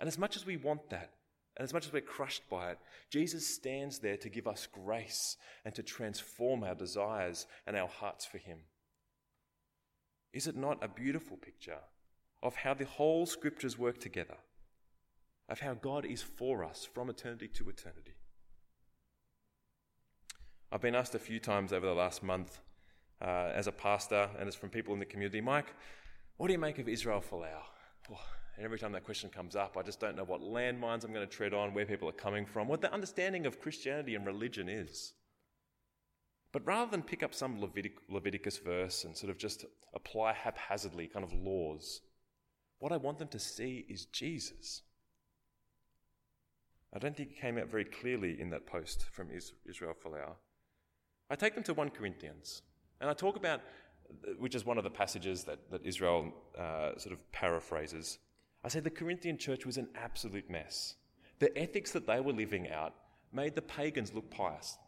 And 0.00 0.08
as 0.08 0.18
much 0.18 0.34
as 0.34 0.44
we 0.44 0.56
want 0.56 0.90
that, 0.90 1.12
and 1.56 1.64
as 1.64 1.72
much 1.72 1.86
as 1.86 1.92
we're 1.92 2.00
crushed 2.00 2.50
by 2.50 2.72
it, 2.72 2.78
Jesus 3.08 3.46
stands 3.46 4.00
there 4.00 4.16
to 4.16 4.28
give 4.28 4.48
us 4.48 4.66
grace 4.66 5.36
and 5.64 5.72
to 5.76 5.82
transform 5.84 6.64
our 6.64 6.74
desires 6.74 7.46
and 7.68 7.76
our 7.76 7.88
hearts 7.88 8.26
for 8.26 8.38
Him. 8.38 8.58
Is 10.32 10.48
it 10.48 10.56
not 10.56 10.82
a 10.82 10.88
beautiful 10.88 11.36
picture 11.36 11.78
of 12.42 12.56
how 12.56 12.74
the 12.74 12.84
whole 12.84 13.26
scriptures 13.26 13.78
work 13.78 14.00
together, 14.00 14.38
of 15.48 15.60
how 15.60 15.74
God 15.74 16.04
is 16.04 16.22
for 16.22 16.64
us 16.64 16.88
from 16.92 17.08
eternity 17.08 17.48
to 17.48 17.68
eternity. 17.68 18.14
I've 20.72 20.80
been 20.80 20.94
asked 20.94 21.14
a 21.14 21.20
few 21.20 21.38
times 21.38 21.72
over 21.72 21.86
the 21.86 21.94
last 21.94 22.22
month 22.22 22.60
uh, 23.22 23.50
as 23.54 23.66
a 23.66 23.72
pastor, 23.72 24.28
and 24.38 24.48
it's 24.48 24.56
from 24.56 24.68
people 24.68 24.92
in 24.92 25.00
the 25.00 25.06
community, 25.06 25.40
Mike, 25.40 25.72
what 26.36 26.48
do 26.48 26.52
you 26.52 26.58
make 26.58 26.78
of 26.78 26.88
Israel 26.88 27.22
Folau? 27.22 27.62
Oh, 28.12 28.20
and 28.56 28.64
every 28.64 28.78
time 28.78 28.92
that 28.92 29.04
question 29.04 29.30
comes 29.30 29.54
up, 29.54 29.76
I 29.76 29.82
just 29.82 30.00
don't 30.00 30.16
know 30.16 30.24
what 30.24 30.40
landmines 30.40 31.04
I'm 31.04 31.12
going 31.12 31.26
to 31.26 31.36
tread 31.36 31.54
on, 31.54 31.72
where 31.72 31.86
people 31.86 32.08
are 32.08 32.12
coming 32.12 32.44
from, 32.44 32.68
what 32.68 32.80
the 32.80 32.92
understanding 32.92 33.46
of 33.46 33.60
Christianity 33.60 34.14
and 34.14 34.26
religion 34.26 34.68
is. 34.68 35.12
But 36.52 36.66
rather 36.66 36.90
than 36.90 37.02
pick 37.02 37.22
up 37.22 37.34
some 37.34 37.58
Levitic- 37.58 37.98
Leviticus 38.08 38.58
verse 38.58 39.04
and 39.04 39.16
sort 39.16 39.30
of 39.30 39.38
just 39.38 39.64
apply 39.94 40.32
haphazardly 40.32 41.06
kind 41.06 41.24
of 41.24 41.32
laws, 41.32 42.00
what 42.78 42.92
I 42.92 42.96
want 42.96 43.18
them 43.18 43.28
to 43.28 43.38
see 43.38 43.84
is 43.88 44.06
Jesus. 44.06 44.82
I 46.96 46.98
don't 46.98 47.14
think 47.14 47.32
it 47.32 47.38
came 47.38 47.58
out 47.58 47.68
very 47.68 47.84
clearly 47.84 48.40
in 48.40 48.48
that 48.50 48.66
post 48.66 49.04
from 49.12 49.28
Israel 49.30 49.92
Folau. 50.02 50.32
I 51.28 51.36
take 51.36 51.54
them 51.54 51.62
to 51.64 51.74
1 51.74 51.90
Corinthians, 51.90 52.62
and 53.02 53.10
I 53.10 53.12
talk 53.12 53.36
about, 53.36 53.60
which 54.38 54.54
is 54.54 54.64
one 54.64 54.78
of 54.78 54.84
the 54.84 54.88
passages 54.88 55.44
that, 55.44 55.70
that 55.70 55.84
Israel 55.84 56.32
uh, 56.58 56.96
sort 56.96 57.12
of 57.12 57.30
paraphrases. 57.32 58.16
I 58.64 58.68
say 58.68 58.80
the 58.80 58.88
Corinthian 58.88 59.36
church 59.36 59.66
was 59.66 59.76
an 59.76 59.88
absolute 59.94 60.48
mess. 60.48 60.94
The 61.38 61.56
ethics 61.58 61.92
that 61.92 62.06
they 62.06 62.18
were 62.20 62.32
living 62.32 62.70
out 62.70 62.94
made 63.30 63.54
the 63.54 63.62
pagans 63.62 64.14
look 64.14 64.30
pious. 64.30 64.78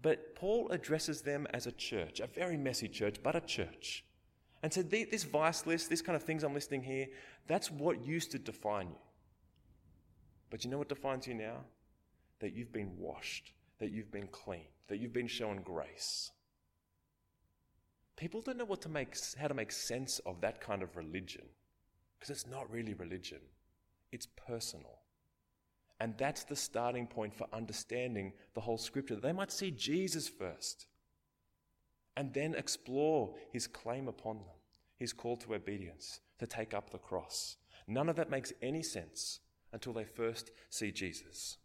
But 0.00 0.36
Paul 0.36 0.68
addresses 0.70 1.22
them 1.22 1.48
as 1.52 1.66
a 1.66 1.72
church, 1.72 2.20
a 2.20 2.28
very 2.28 2.56
messy 2.56 2.86
church, 2.86 3.16
but 3.24 3.34
a 3.34 3.40
church 3.40 4.04
and 4.62 4.72
said, 4.72 4.88
This 4.88 5.24
vice 5.24 5.66
list, 5.66 5.90
this 5.90 6.00
kind 6.00 6.14
of 6.14 6.22
things 6.22 6.44
I'm 6.44 6.54
listing 6.54 6.84
here, 6.84 7.08
that's 7.48 7.72
what 7.72 8.06
used 8.06 8.30
to 8.30 8.38
define 8.38 8.86
you. 8.86 8.96
But 10.52 10.64
you 10.64 10.70
know 10.70 10.76
what 10.76 10.90
defines 10.90 11.26
you 11.26 11.32
now? 11.32 11.64
That 12.40 12.52
you've 12.52 12.74
been 12.74 12.98
washed, 12.98 13.52
that 13.78 13.90
you've 13.90 14.12
been 14.12 14.26
clean, 14.26 14.66
that 14.88 14.98
you've 14.98 15.14
been 15.14 15.26
shown 15.26 15.62
grace. 15.62 16.30
People 18.16 18.42
don't 18.42 18.58
know 18.58 18.66
what 18.66 18.82
to 18.82 18.90
make, 18.90 19.16
how 19.40 19.48
to 19.48 19.54
make 19.54 19.72
sense 19.72 20.18
of 20.26 20.42
that 20.42 20.60
kind 20.60 20.82
of 20.82 20.94
religion 20.94 21.44
because 22.18 22.28
it's 22.28 22.46
not 22.46 22.70
really 22.70 22.92
religion, 22.92 23.38
it's 24.12 24.26
personal. 24.26 24.98
And 25.98 26.18
that's 26.18 26.44
the 26.44 26.54
starting 26.54 27.06
point 27.06 27.32
for 27.32 27.46
understanding 27.50 28.34
the 28.52 28.60
whole 28.60 28.76
scripture. 28.76 29.16
They 29.16 29.32
might 29.32 29.52
see 29.52 29.70
Jesus 29.70 30.28
first 30.28 30.86
and 32.14 32.34
then 32.34 32.54
explore 32.54 33.34
his 33.52 33.66
claim 33.66 34.06
upon 34.06 34.36
them, 34.40 34.56
his 34.98 35.14
call 35.14 35.38
to 35.38 35.54
obedience, 35.54 36.20
to 36.40 36.46
take 36.46 36.74
up 36.74 36.90
the 36.90 36.98
cross. 36.98 37.56
None 37.88 38.10
of 38.10 38.16
that 38.16 38.28
makes 38.28 38.52
any 38.60 38.82
sense 38.82 39.40
until 39.72 39.92
they 39.92 40.04
first 40.04 40.50
see 40.70 40.92
Jesus. 40.92 41.56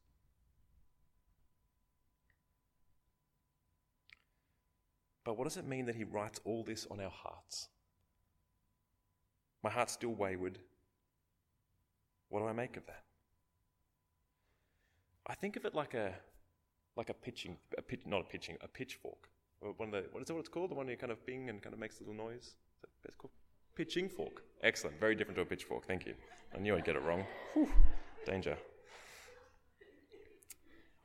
But 5.23 5.37
what 5.37 5.43
does 5.43 5.57
it 5.57 5.67
mean 5.67 5.85
that 5.87 5.95
he 5.95 6.05
writes 6.05 6.39
all 6.45 6.63
this 6.63 6.87
on 6.89 7.01
our 7.01 7.09
hearts? 7.09 7.67
My 9.61 9.69
heart's 9.69 9.91
still 9.91 10.13
wayward. 10.13 10.59
What 12.29 12.39
do 12.39 12.47
I 12.47 12.53
make 12.53 12.77
of 12.77 12.85
that? 12.85 13.03
I 15.25 15.35
think 15.35 15.57
of 15.57 15.65
it 15.65 15.75
like 15.75 15.93
a 15.93 16.13
like 16.95 17.09
a 17.09 17.13
pitching, 17.13 17.57
a 17.77 17.81
pitch, 17.81 18.01
not 18.05 18.21
a 18.21 18.23
pitching, 18.23 18.57
a 18.61 18.67
pitchfork. 18.67 19.29
One 19.59 19.89
of 19.89 19.91
the, 19.91 20.05
what 20.11 20.23
is 20.23 20.29
it 20.29 20.33
what 20.33 20.39
it's 20.39 20.49
called? 20.49 20.71
The 20.71 20.75
one 20.75 20.87
you 20.87 20.97
kind 20.97 21.11
of 21.11 21.23
bing 21.25 21.49
and 21.49 21.61
kind 21.61 21.73
of 21.73 21.79
makes 21.79 21.99
a 21.99 22.03
little 22.03 22.15
noise? 22.15 22.55
It's 23.03 23.15
called 23.15 23.31
pitching 23.75 24.09
fork. 24.09 24.43
Excellent. 24.63 24.99
Very 24.99 25.15
different 25.15 25.35
to 25.35 25.41
a 25.41 25.45
pitchfork. 25.45 25.85
Thank 25.85 26.05
you. 26.05 26.15
I 26.55 26.59
knew 26.59 26.75
I'd 26.75 26.85
get 26.85 26.95
it 26.95 27.03
wrong. 27.03 27.25
Whew. 27.53 27.69
Danger. 28.27 28.57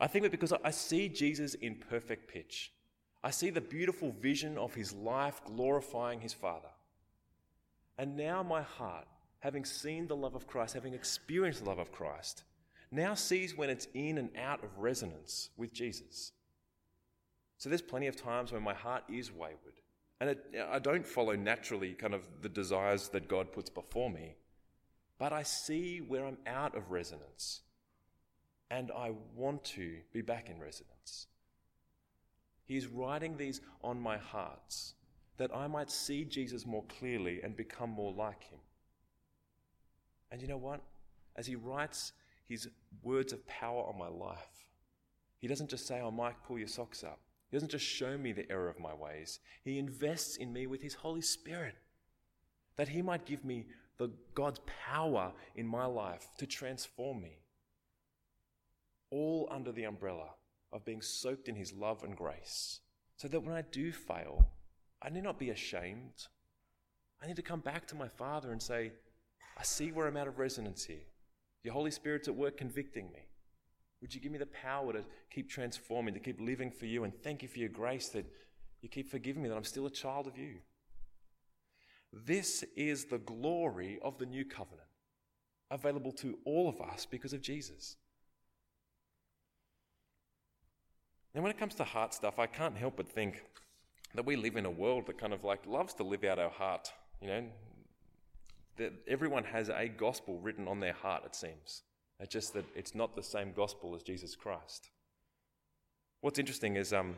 I 0.01 0.09
think 0.09 0.25
that 0.25 0.33
because 0.33 0.53
I 0.65 0.73
see 0.73 1.09
Jesus 1.09 1.55
in 1.55 1.77
perfect 1.77 2.29
pitch. 2.29 2.73
I 3.23 3.31
see 3.31 3.51
the 3.51 3.61
beautiful 3.61 4.11
vision 4.11 4.59
of 4.59 4.75
his 4.75 4.93
life 4.93 5.41
glorifying 5.45 6.21
his 6.21 6.33
Father. 6.33 6.71
And 7.97 8.17
now 8.17 8.43
my 8.43 8.63
heart, 8.63 9.07
having 9.39 9.65
seen 9.65 10.09
the 10.09 10.17
love 10.17 10.35
of 10.35 10.49
Christ, 10.49 10.75
having 10.75 10.95
experienced 10.95 11.63
the 11.63 11.71
love 11.71 11.79
of 11.79 11.93
Christ, 11.93 12.43
now 12.91 13.15
sees 13.15 13.57
when 13.57 13.71
it's 13.71 13.87
in 13.95 14.19
and 14.19 14.31
out 14.37 14.65
of 14.65 14.77
resonance 14.79 15.51
with 15.57 15.73
Jesus. 15.73 16.33
So 17.59 17.69
there's 17.69 17.81
plenty 17.81 18.09
of 18.09 18.17
times 18.17 18.51
when 18.51 18.63
my 18.63 18.75
heart 18.75 19.05
is 19.09 19.31
wayward. 19.31 19.79
And 20.21 20.31
it, 20.31 20.45
I 20.69 20.81
don't 20.81 21.07
follow 21.07 21.37
naturally 21.37 21.95
kind 21.95 22.15
of 22.15 22.23
the 22.41 22.49
desires 22.49 23.09
that 23.11 23.29
God 23.29 23.53
puts 23.53 23.71
before 23.71 24.11
me, 24.11 24.35
but 25.23 25.33
I 25.33 25.45
see 25.45 26.01
where 26.01 26.27
I'm 26.27 26.39
out 26.49 26.77
of 26.77 26.91
resonance. 26.91 27.61
And 28.73 28.91
I 28.91 29.13
want 29.37 29.63
to 29.77 29.99
be 30.13 30.21
back 30.21 30.51
in 30.51 30.59
resonance. 30.59 31.29
He's 32.65 32.89
writing 32.89 33.37
these 33.37 33.61
on 33.85 34.01
my 34.01 34.19
hearts 34.19 34.95
that 35.37 35.55
I 35.55 35.69
might 35.69 35.93
see 35.93 36.25
Jesus 36.25 36.67
more 36.67 36.83
clearly 36.99 37.41
and 37.41 37.57
become 37.57 37.91
more 37.91 38.13
like 38.13 38.43
him. 38.43 38.59
And 40.33 40.43
you 40.43 40.49
know 40.49 40.57
what? 40.57 40.81
As 41.37 41.47
he 41.47 41.55
writes 41.55 42.15
his 42.49 42.69
words 43.05 43.33
of 43.33 43.47
power 43.47 43.85
on 43.85 43.97
my 43.97 44.09
life, 44.09 44.67
he 45.39 45.47
doesn't 45.47 45.71
just 45.71 45.87
say, 45.87 46.01
Oh, 46.01 46.11
Mike, 46.11 46.43
pull 46.45 46.59
your 46.59 46.67
socks 46.67 47.05
up. 47.05 47.21
He 47.49 47.57
doesn't 47.57 47.71
just 47.71 47.87
show 47.87 48.19
me 48.19 48.33
the 48.33 48.51
error 48.51 48.69
of 48.69 48.81
my 48.81 48.93
ways. 48.93 49.39
He 49.63 49.79
invests 49.79 50.35
in 50.35 50.53
me 50.53 50.67
with 50.67 50.83
his 50.83 50.95
Holy 50.95 51.23
Spirit 51.23 51.77
that 52.75 52.89
he 52.89 53.03
might 53.03 53.25
give 53.25 53.45
me 53.45 53.67
the 54.03 54.13
God's 54.35 54.61
power 54.89 55.33
in 55.55 55.67
my 55.67 55.87
life 55.87 56.27
to 56.39 56.47
transform 56.47 57.23
me. 57.23 57.39
All 59.11 59.49
under 59.51 59.73
the 59.73 59.85
umbrella 59.85 60.31
of 60.73 60.85
being 60.85 61.03
soaked 61.03 61.49
in 61.49 61.55
his 61.55 61.73
love 61.73 62.03
and 62.03 62.17
grace. 62.17 62.81
So 63.17 63.29
that 63.29 63.41
when 63.41 63.55
I 63.55 63.63
do 63.63 63.93
fail, 63.93 64.49
I 65.01 65.11
need 65.11 65.23
not 65.23 65.39
be 65.39 65.51
ashamed. 65.51 66.27
I 67.23 67.27
need 67.27 67.37
to 67.37 67.43
come 67.43 67.61
back 67.61 67.87
to 67.89 67.95
my 67.95 68.09
Father 68.09 68.51
and 68.51 68.61
say, 68.61 68.93
I 69.57 69.63
see 69.63 69.93
where 69.93 70.09
I'm 70.09 70.17
out 70.17 70.29
of 70.29 70.39
resonance 70.39 70.85
here. 70.85 71.05
Your 71.63 71.75
Holy 71.75 71.91
Spirit's 71.91 72.27
at 72.27 72.35
work 72.35 72.57
convicting 72.57 73.13
me. 73.13 73.29
Would 74.01 74.15
you 74.15 74.21
give 74.21 74.33
me 74.33 74.39
the 74.39 74.47
power 74.47 74.93
to 74.93 75.05
keep 75.31 75.49
transforming, 75.49 76.15
to 76.15 76.21
keep 76.21 76.41
living 76.41 76.73
for 76.73 76.87
you? 76.87 77.05
And 77.05 77.13
thank 77.23 77.43
you 77.43 77.49
for 77.49 77.59
your 77.59 77.69
grace 77.69 78.09
that 78.09 78.27
you 78.81 78.89
keep 78.89 79.09
forgiving 79.09 79.45
me, 79.45 79.49
that 79.49 79.57
I'm 79.57 79.63
still 79.63 79.87
a 79.87 79.91
child 79.91 80.27
of 80.27 80.37
you. 80.37 80.57
This 82.13 82.65
is 82.77 83.07
the 83.07 83.19
glory 83.19 83.99
of 84.03 84.19
the 84.19 84.27
new 84.27 84.45
covenant, 84.45 84.89
available 85.71 86.13
to 86.13 86.39
all 86.45 86.69
of 86.69 86.81
us 86.81 87.07
because 87.11 87.33
of 87.33 87.41
Jesus. 87.41 87.97
And 91.35 91.43
when 91.43 91.51
it 91.51 91.59
comes 91.59 91.75
to 91.77 91.85
heart 91.85 92.13
stuff, 92.13 92.39
I 92.39 92.47
can't 92.47 92.77
help 92.77 92.97
but 92.97 93.09
think 93.09 93.43
that 94.15 94.27
we 94.27 94.37
live 94.37 94.57
in 94.57 94.67
a 94.67 94.71
world 94.71 95.07
that 95.07 95.17
kind 95.17 95.33
of 95.33 95.45
like 95.45 95.67
loves 95.67 95.95
to 95.95 96.03
live 96.03 96.25
out 96.25 96.39
our 96.39 96.51
heart. 96.51 96.93
You 97.23 97.29
know, 97.29 97.45
that 98.77 98.93
everyone 99.09 99.45
has 99.45 99.71
a 99.71 99.89
gospel 99.89 100.39
written 100.39 100.69
on 100.69 100.81
their 100.81 100.93
heart, 100.93 101.23
it 101.25 101.35
seems. 101.35 101.83
It's 102.21 102.33
just 102.33 102.53
that 102.55 102.65
it's 102.75 102.95
not 102.95 103.17
the 103.17 103.23
same 103.23 103.53
gospel 103.53 103.95
as 103.95 104.03
Jesus 104.03 104.37
Christ. 104.37 104.91
What's 106.21 106.39
interesting 106.39 106.77
is 106.77 106.93
um, 106.93 107.17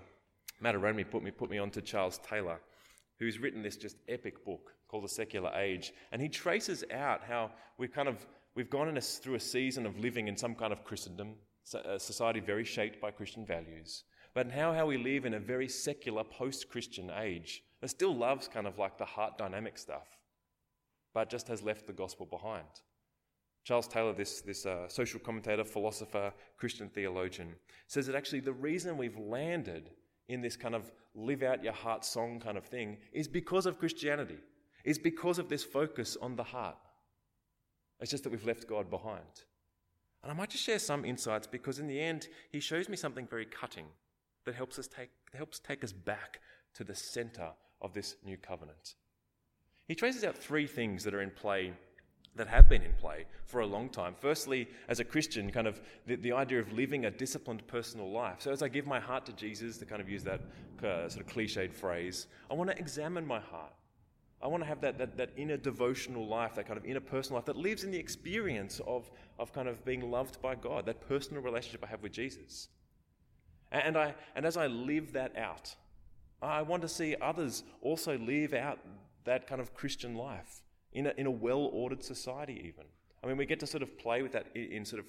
Matt 0.60 0.74
Aromi 0.74 1.08
put 1.08 1.22
me, 1.22 1.30
put 1.30 1.50
me 1.50 1.58
on 1.58 1.70
to 1.70 1.82
Charles 1.82 2.18
Taylor, 2.18 2.60
who's 3.18 3.38
written 3.38 3.62
this 3.62 3.76
just 3.76 3.96
epic 4.08 4.44
book 4.44 4.72
called 4.88 5.04
The 5.04 5.08
Secular 5.08 5.50
Age. 5.54 5.92
And 6.12 6.20
he 6.20 6.28
traces 6.28 6.84
out 6.92 7.22
how 7.22 7.50
we've 7.78 7.92
kind 7.92 8.08
of 8.08 8.26
we've 8.54 8.70
gone 8.70 8.96
a, 8.96 9.00
through 9.00 9.34
a 9.34 9.40
season 9.40 9.86
of 9.86 9.98
living 9.98 10.28
in 10.28 10.36
some 10.36 10.54
kind 10.54 10.72
of 10.72 10.84
Christendom, 10.84 11.34
a 11.84 11.98
society 11.98 12.40
very 12.40 12.64
shaped 12.64 13.00
by 13.00 13.10
Christian 13.10 13.44
values, 13.44 14.04
but 14.34 14.50
how, 14.50 14.72
how 14.72 14.86
we 14.86 14.96
live 14.96 15.24
in 15.24 15.34
a 15.34 15.40
very 15.40 15.68
secular 15.68 16.24
post 16.24 16.68
Christian 16.68 17.10
age 17.10 17.62
that 17.80 17.88
still 17.88 18.14
loves 18.14 18.48
kind 18.48 18.66
of 18.66 18.78
like 18.78 18.98
the 18.98 19.04
heart 19.04 19.38
dynamic 19.38 19.78
stuff, 19.78 20.08
but 21.12 21.30
just 21.30 21.48
has 21.48 21.62
left 21.62 21.86
the 21.86 21.92
gospel 21.92 22.26
behind. 22.26 22.66
Charles 23.64 23.88
Taylor, 23.88 24.12
this, 24.12 24.42
this 24.42 24.66
uh, 24.66 24.88
social 24.88 25.18
commentator, 25.20 25.64
philosopher, 25.64 26.32
Christian 26.58 26.90
theologian, 26.90 27.54
says 27.86 28.06
that 28.06 28.14
actually 28.14 28.40
the 28.40 28.52
reason 28.52 28.98
we've 28.98 29.16
landed 29.16 29.90
in 30.28 30.40
this 30.40 30.56
kind 30.56 30.74
of 30.74 30.90
live 31.14 31.42
out 31.42 31.62
your 31.62 31.72
heart 31.72 32.04
song 32.04 32.40
kind 32.40 32.56
of 32.56 32.64
thing 32.64 32.96
is 33.12 33.28
because 33.28 33.66
of 33.66 33.78
Christianity, 33.78 34.38
is 34.84 34.98
because 34.98 35.38
of 35.38 35.48
this 35.48 35.64
focus 35.64 36.16
on 36.20 36.36
the 36.36 36.42
heart. 36.42 36.76
It's 38.00 38.10
just 38.10 38.24
that 38.24 38.30
we've 38.30 38.46
left 38.46 38.66
God 38.66 38.90
behind. 38.90 39.44
And 40.22 40.32
I 40.32 40.34
might 40.34 40.50
just 40.50 40.64
share 40.64 40.78
some 40.78 41.04
insights 41.04 41.46
because 41.46 41.78
in 41.78 41.86
the 41.86 42.00
end, 42.00 42.28
he 42.50 42.60
shows 42.60 42.88
me 42.88 42.96
something 42.96 43.26
very 43.26 43.44
cutting 43.44 43.86
that 44.44 44.54
helps 44.54 44.78
us 44.78 44.88
take, 44.88 45.10
helps 45.34 45.58
take 45.58 45.84
us 45.84 45.92
back 45.92 46.40
to 46.74 46.84
the 46.84 46.94
center 46.94 47.50
of 47.80 47.92
this 47.92 48.16
new 48.24 48.36
covenant. 48.36 48.94
He 49.86 49.94
traces 49.94 50.24
out 50.24 50.36
three 50.36 50.66
things 50.66 51.04
that 51.04 51.14
are 51.14 51.20
in 51.20 51.30
play 51.30 51.72
that 52.36 52.48
have 52.48 52.68
been 52.68 52.82
in 52.82 52.92
play 52.94 53.26
for 53.46 53.60
a 53.60 53.66
long 53.66 53.88
time. 53.88 54.14
Firstly, 54.18 54.68
as 54.88 55.00
a 55.00 55.04
Christian, 55.04 55.50
kind 55.50 55.66
of 55.66 55.80
the, 56.06 56.16
the 56.16 56.32
idea 56.32 56.60
of 56.60 56.72
living 56.72 57.04
a 57.04 57.10
disciplined 57.10 57.66
personal 57.66 58.10
life. 58.10 58.40
So, 58.40 58.50
as 58.50 58.62
I 58.62 58.68
give 58.68 58.86
my 58.86 59.00
heart 59.00 59.26
to 59.26 59.32
Jesus, 59.32 59.78
to 59.78 59.86
kind 59.86 60.00
of 60.00 60.08
use 60.08 60.24
that 60.24 60.40
uh, 60.82 61.08
sort 61.08 61.24
of 61.24 61.26
cliched 61.26 61.72
phrase, 61.72 62.26
I 62.50 62.54
want 62.54 62.70
to 62.70 62.78
examine 62.78 63.26
my 63.26 63.40
heart. 63.40 63.72
I 64.42 64.46
want 64.46 64.62
to 64.62 64.68
have 64.68 64.80
that, 64.82 64.98
that, 64.98 65.16
that 65.16 65.30
inner 65.36 65.56
devotional 65.56 66.26
life, 66.26 66.56
that 66.56 66.66
kind 66.66 66.76
of 66.76 66.84
inner 66.84 67.00
personal 67.00 67.38
life 67.38 67.46
that 67.46 67.56
lives 67.56 67.82
in 67.82 67.90
the 67.90 67.98
experience 67.98 68.80
of, 68.86 69.10
of 69.38 69.52
kind 69.54 69.68
of 69.68 69.82
being 69.84 70.10
loved 70.10 70.42
by 70.42 70.54
God, 70.54 70.84
that 70.86 71.00
personal 71.08 71.42
relationship 71.42 71.82
I 71.82 71.86
have 71.86 72.02
with 72.02 72.12
Jesus. 72.12 72.68
And, 73.72 73.96
I, 73.96 74.14
and 74.36 74.44
as 74.44 74.58
I 74.58 74.66
live 74.66 75.14
that 75.14 75.36
out, 75.38 75.74
I 76.42 76.60
want 76.62 76.82
to 76.82 76.88
see 76.88 77.16
others 77.20 77.64
also 77.80 78.18
live 78.18 78.52
out 78.52 78.78
that 79.24 79.46
kind 79.46 79.62
of 79.62 79.72
Christian 79.72 80.14
life 80.14 80.63
in 80.94 81.08
a, 81.08 81.12
in 81.16 81.26
a 81.26 81.30
well 81.30 81.70
ordered 81.72 82.02
society, 82.02 82.62
even. 82.66 82.84
I 83.22 83.26
mean, 83.26 83.36
we 83.36 83.46
get 83.46 83.60
to 83.60 83.66
sort 83.66 83.82
of 83.82 83.98
play 83.98 84.22
with 84.22 84.32
that 84.32 84.46
in, 84.54 84.72
in 84.72 84.84
sort 84.84 85.00
of 85.00 85.06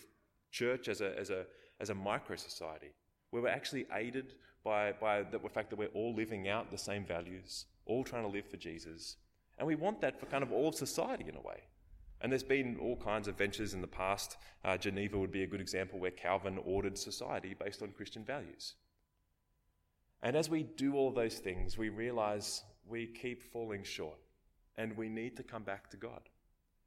church 0.52 0.88
as 0.88 1.02
a, 1.02 1.18
as 1.18 1.30
a, 1.30 1.46
as 1.80 1.90
a 1.90 1.96
micro 1.96 2.36
society, 2.36 2.94
where 3.30 3.42
we're 3.42 3.50
actually 3.50 3.86
aided 3.94 4.34
by, 4.64 4.94
by 4.94 5.22
the 5.24 5.40
fact 5.50 5.70
that 5.70 5.78
we're 5.78 5.88
all 5.90 6.14
living 6.14 6.48
out 6.48 6.72
the 6.72 6.78
same 6.78 7.06
values, 7.06 7.66
all 7.86 8.04
trying 8.04 8.24
to 8.24 8.30
live 8.30 8.46
for 8.46 8.58
Jesus. 8.58 9.18
And 9.58 9.68
we 9.68 9.76
want 9.76 10.02
that 10.02 10.20
for 10.20 10.26
kind 10.26 10.44
of 10.44 10.52
all 10.52 10.70
of 10.70 10.76
society 10.76 11.26
in 11.28 11.36
a 11.36 11.42
way. 11.42 11.62
And 12.22 12.32
there's 12.32 12.44
been 12.44 12.78
all 12.82 12.96
kinds 12.96 13.28
of 13.28 13.38
ventures 13.38 13.74
in 13.74 13.82
the 13.82 13.88
past. 13.88 14.38
Uh, 14.64 14.78
Geneva 14.78 15.18
would 15.18 15.32
be 15.32 15.44
a 15.44 15.48
good 15.48 15.62
example 15.62 16.00
where 16.00 16.12
Calvin 16.12 16.58
ordered 16.66 16.98
society 16.98 17.56
based 17.58 17.84
on 17.84 17.90
Christian 17.90 18.24
values. 18.24 18.74
And 20.24 20.36
as 20.36 20.50
we 20.50 20.64
do 20.64 20.96
all 20.96 21.12
those 21.12 21.36
things, 21.36 21.78
we 21.78 21.90
realize 21.90 22.64
we 22.88 23.06
keep 23.06 23.44
falling 23.44 23.84
short 23.84 24.18
and 24.78 24.96
we 24.98 25.10
need 25.10 25.38
to 25.38 25.44
come 25.44 25.64
back 25.64 25.90
to 25.92 25.98
God, 25.98 26.30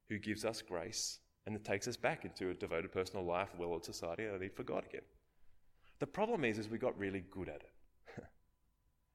who 0.09 0.18
gives 0.18 0.44
us 0.44 0.62
grace 0.62 1.20
and 1.48 1.57
it 1.57 1.64
takes 1.64 1.88
us 1.88 1.96
back 1.96 2.27
into 2.27 2.51
a 2.51 2.55
devoted 2.55 2.92
personal 2.92 3.24
life, 3.24 3.48
well-ordered 3.59 3.83
society, 3.83 4.27
and 4.27 4.37
a 4.37 4.38
need 4.38 4.55
for 4.55 4.64
God 4.64 4.85
again. 4.85 5.01
The 5.98 6.07
problem 6.07 6.44
is, 6.44 6.59
is 6.59 6.68
we 6.68 6.77
got 6.77 6.98
really 6.98 7.24
good 7.31 7.48
at 7.48 7.62
it. 7.62 7.72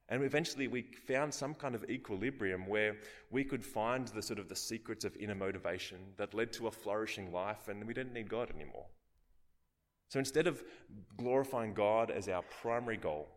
And 0.08 0.24
eventually 0.24 0.66
we 0.66 0.82
found 1.06 1.32
some 1.32 1.54
kind 1.54 1.76
of 1.76 1.88
equilibrium 1.88 2.66
where 2.66 2.96
we 3.30 3.44
could 3.44 3.64
find 3.64 4.08
the 4.08 4.20
sort 4.20 4.40
of 4.40 4.48
the 4.48 4.56
secrets 4.56 5.04
of 5.04 5.16
inner 5.16 5.36
motivation 5.36 5.98
that 6.16 6.34
led 6.34 6.52
to 6.54 6.66
a 6.66 6.72
flourishing 6.72 7.32
life 7.32 7.68
and 7.68 7.86
we 7.86 7.94
didn't 7.94 8.12
need 8.12 8.28
God 8.28 8.50
anymore. 8.50 8.86
So 10.08 10.18
instead 10.18 10.48
of 10.48 10.62
glorifying 11.16 11.72
God 11.72 12.10
as 12.10 12.28
our 12.28 12.42
primary 12.60 12.96
goal, 12.96 13.28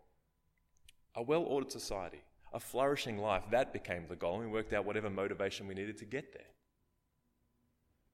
a 1.15 1.21
well 1.21 1.43
ordered 1.43 1.71
society, 1.71 2.23
a 2.53 2.59
flourishing 2.59 3.17
life, 3.17 3.43
that 3.51 3.73
became 3.73 4.05
the 4.07 4.15
goal, 4.15 4.35
and 4.35 4.45
we 4.45 4.51
worked 4.51 4.73
out 4.73 4.85
whatever 4.85 5.09
motivation 5.09 5.67
we 5.67 5.75
needed 5.75 5.97
to 5.97 6.05
get 6.05 6.33
there. 6.33 6.51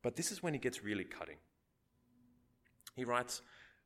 But 0.01 0.15
this 0.15 0.31
is 0.31 0.43
when 0.43 0.53
he 0.53 0.59
gets 0.59 0.83
really 0.83 1.05
cutting. 1.05 1.37
He 2.95 3.05
writes, 3.05 3.41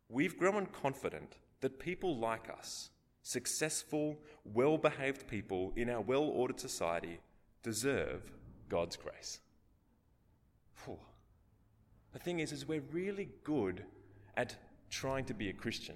We've 0.09 0.37
grown 0.37 0.65
confident 0.67 1.37
that 1.61 1.79
people 1.79 2.17
like 2.17 2.49
us 2.49 2.89
successful, 3.21 4.17
well 4.45 4.77
behaved 4.77 5.27
people 5.27 5.73
in 5.75 5.89
our 5.89 6.01
well 6.01 6.23
ordered 6.23 6.59
society 6.59 7.19
deserve 7.61 8.31
God's 8.69 8.95
grace. 8.95 9.39
Whew. 10.85 10.99
The 12.13 12.19
thing 12.19 12.39
is, 12.39 12.51
is 12.51 12.67
we're 12.67 12.81
really 12.91 13.29
good 13.43 13.83
at 14.37 14.55
trying 14.89 15.25
to 15.25 15.33
be 15.33 15.49
a 15.49 15.53
Christian, 15.53 15.95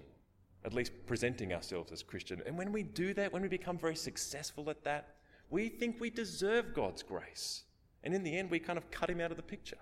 at 0.64 0.74
least 0.74 0.92
presenting 1.06 1.54
ourselves 1.54 1.92
as 1.92 2.04
Christian. 2.04 2.42
And 2.46 2.58
when 2.58 2.72
we 2.72 2.84
do 2.84 3.14
that, 3.16 3.34
when 3.34 3.42
we 3.42 3.48
become 3.48 3.78
very 3.78 3.96
successful 3.96 4.70
at 4.70 4.84
that, 4.84 5.16
we 5.50 5.70
think 5.70 6.00
we 6.00 6.10
deserve 6.10 6.74
God's 6.74 7.04
grace. 7.04 7.64
And 8.04 8.14
in 8.14 8.24
the 8.24 8.38
end, 8.38 8.52
we 8.52 8.60
kind 8.60 8.78
of 8.78 8.90
cut 8.92 9.10
him 9.10 9.20
out 9.22 9.32
of 9.32 9.38
the 9.38 9.44
picture. 9.44 9.78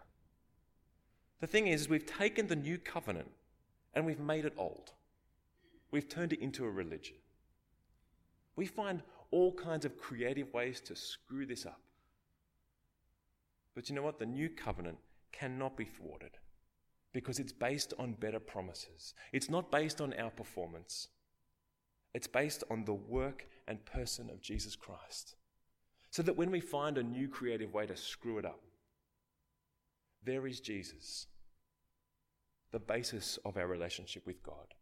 The 1.41 1.47
thing 1.47 1.67
is, 1.67 1.87
we've 1.87 2.05
taken 2.05 2.47
the 2.47 2.55
new 2.55 2.77
covenant 2.77 3.31
and 3.93 4.05
we've 4.05 4.19
made 4.19 4.45
it 4.45 4.53
old. 4.57 4.91
We've 5.91 6.07
turned 6.07 6.33
it 6.33 6.41
into 6.41 6.65
a 6.65 6.69
religion. 6.69 7.15
We 8.55 8.65
find 8.65 9.01
all 9.31 9.53
kinds 9.53 9.85
of 9.85 9.97
creative 9.97 10.53
ways 10.53 10.79
to 10.81 10.95
screw 10.95 11.45
this 11.45 11.65
up. 11.65 11.81
But 13.75 13.89
you 13.89 13.95
know 13.95 14.01
what? 14.01 14.19
The 14.19 14.25
new 14.25 14.49
covenant 14.49 14.97
cannot 15.31 15.77
be 15.77 15.85
thwarted 15.85 16.37
because 17.13 17.39
it's 17.39 17.51
based 17.51 17.93
on 17.97 18.13
better 18.13 18.39
promises. 18.39 19.13
It's 19.33 19.49
not 19.49 19.71
based 19.71 19.99
on 20.01 20.13
our 20.13 20.29
performance, 20.29 21.07
it's 22.13 22.27
based 22.27 22.63
on 22.69 22.85
the 22.85 22.93
work 22.93 23.47
and 23.67 23.85
person 23.85 24.29
of 24.29 24.41
Jesus 24.41 24.75
Christ. 24.75 25.35
So 26.11 26.23
that 26.23 26.37
when 26.37 26.49
we 26.49 26.59
find 26.59 26.97
a 26.97 27.03
new 27.03 27.27
creative 27.27 27.71
way 27.73 27.85
to 27.85 27.95
screw 27.95 28.39
it 28.39 28.45
up, 28.45 28.61
there 30.23 30.47
is 30.47 30.59
Jesus. 30.59 31.27
the 32.71 32.79
basis 32.79 33.39
of 33.45 33.57
our 33.57 33.67
relationship 33.67 34.25
with 34.25 34.43
God, 34.43 34.75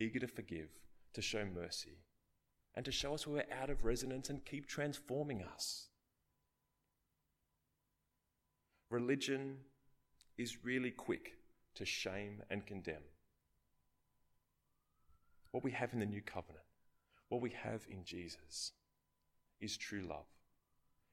eager 0.00 0.18
to 0.20 0.26
forgive, 0.26 0.68
to 1.14 1.22
show 1.22 1.44
mercy, 1.44 1.98
and 2.74 2.84
to 2.84 2.92
show 2.92 3.14
us 3.14 3.26
where 3.26 3.44
we're 3.48 3.56
out 3.56 3.70
of 3.70 3.84
resonance 3.84 4.30
and 4.30 4.44
keep 4.44 4.66
transforming 4.66 5.42
us. 5.42 5.88
Religion 8.90 9.58
is 10.38 10.64
really 10.64 10.90
quick 10.90 11.34
to 11.74 11.84
shame 11.84 12.42
and 12.50 12.66
condemn. 12.66 13.02
What 15.50 15.64
we 15.64 15.70
have 15.72 15.92
in 15.92 16.00
the 16.00 16.06
new 16.06 16.20
covenant, 16.20 16.64
what 17.28 17.40
we 17.40 17.50
have 17.50 17.82
in 17.90 18.04
Jesus, 18.04 18.72
is 19.60 19.76
true 19.76 20.02
love, 20.02 20.26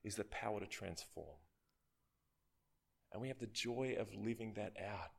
is 0.03 0.15
the 0.15 0.25
power 0.25 0.59
to 0.59 0.65
transform. 0.65 1.37
And 3.11 3.21
we 3.21 3.27
have 3.27 3.39
the 3.39 3.47
joy 3.47 3.95
of 3.99 4.07
living 4.13 4.53
that 4.55 4.73
out 4.77 5.11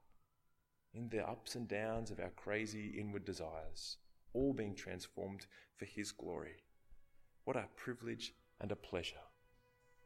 in 0.92 1.08
the 1.08 1.26
ups 1.26 1.54
and 1.54 1.66
downs 1.68 2.10
of 2.10 2.20
our 2.20 2.30
crazy 2.30 2.94
inward 2.98 3.24
desires, 3.24 3.96
all 4.32 4.52
being 4.52 4.74
transformed 4.74 5.46
for 5.76 5.84
His 5.84 6.12
glory. 6.12 6.56
What 7.44 7.56
a 7.56 7.66
privilege 7.76 8.34
and 8.60 8.70
a 8.72 8.76
pleasure 8.76 9.16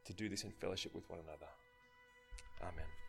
to 0.05 0.13
do 0.13 0.29
this 0.29 0.43
in 0.43 0.51
fellowship 0.51 0.95
with 0.95 1.09
one 1.09 1.19
another. 1.19 1.47
Amen. 2.61 3.08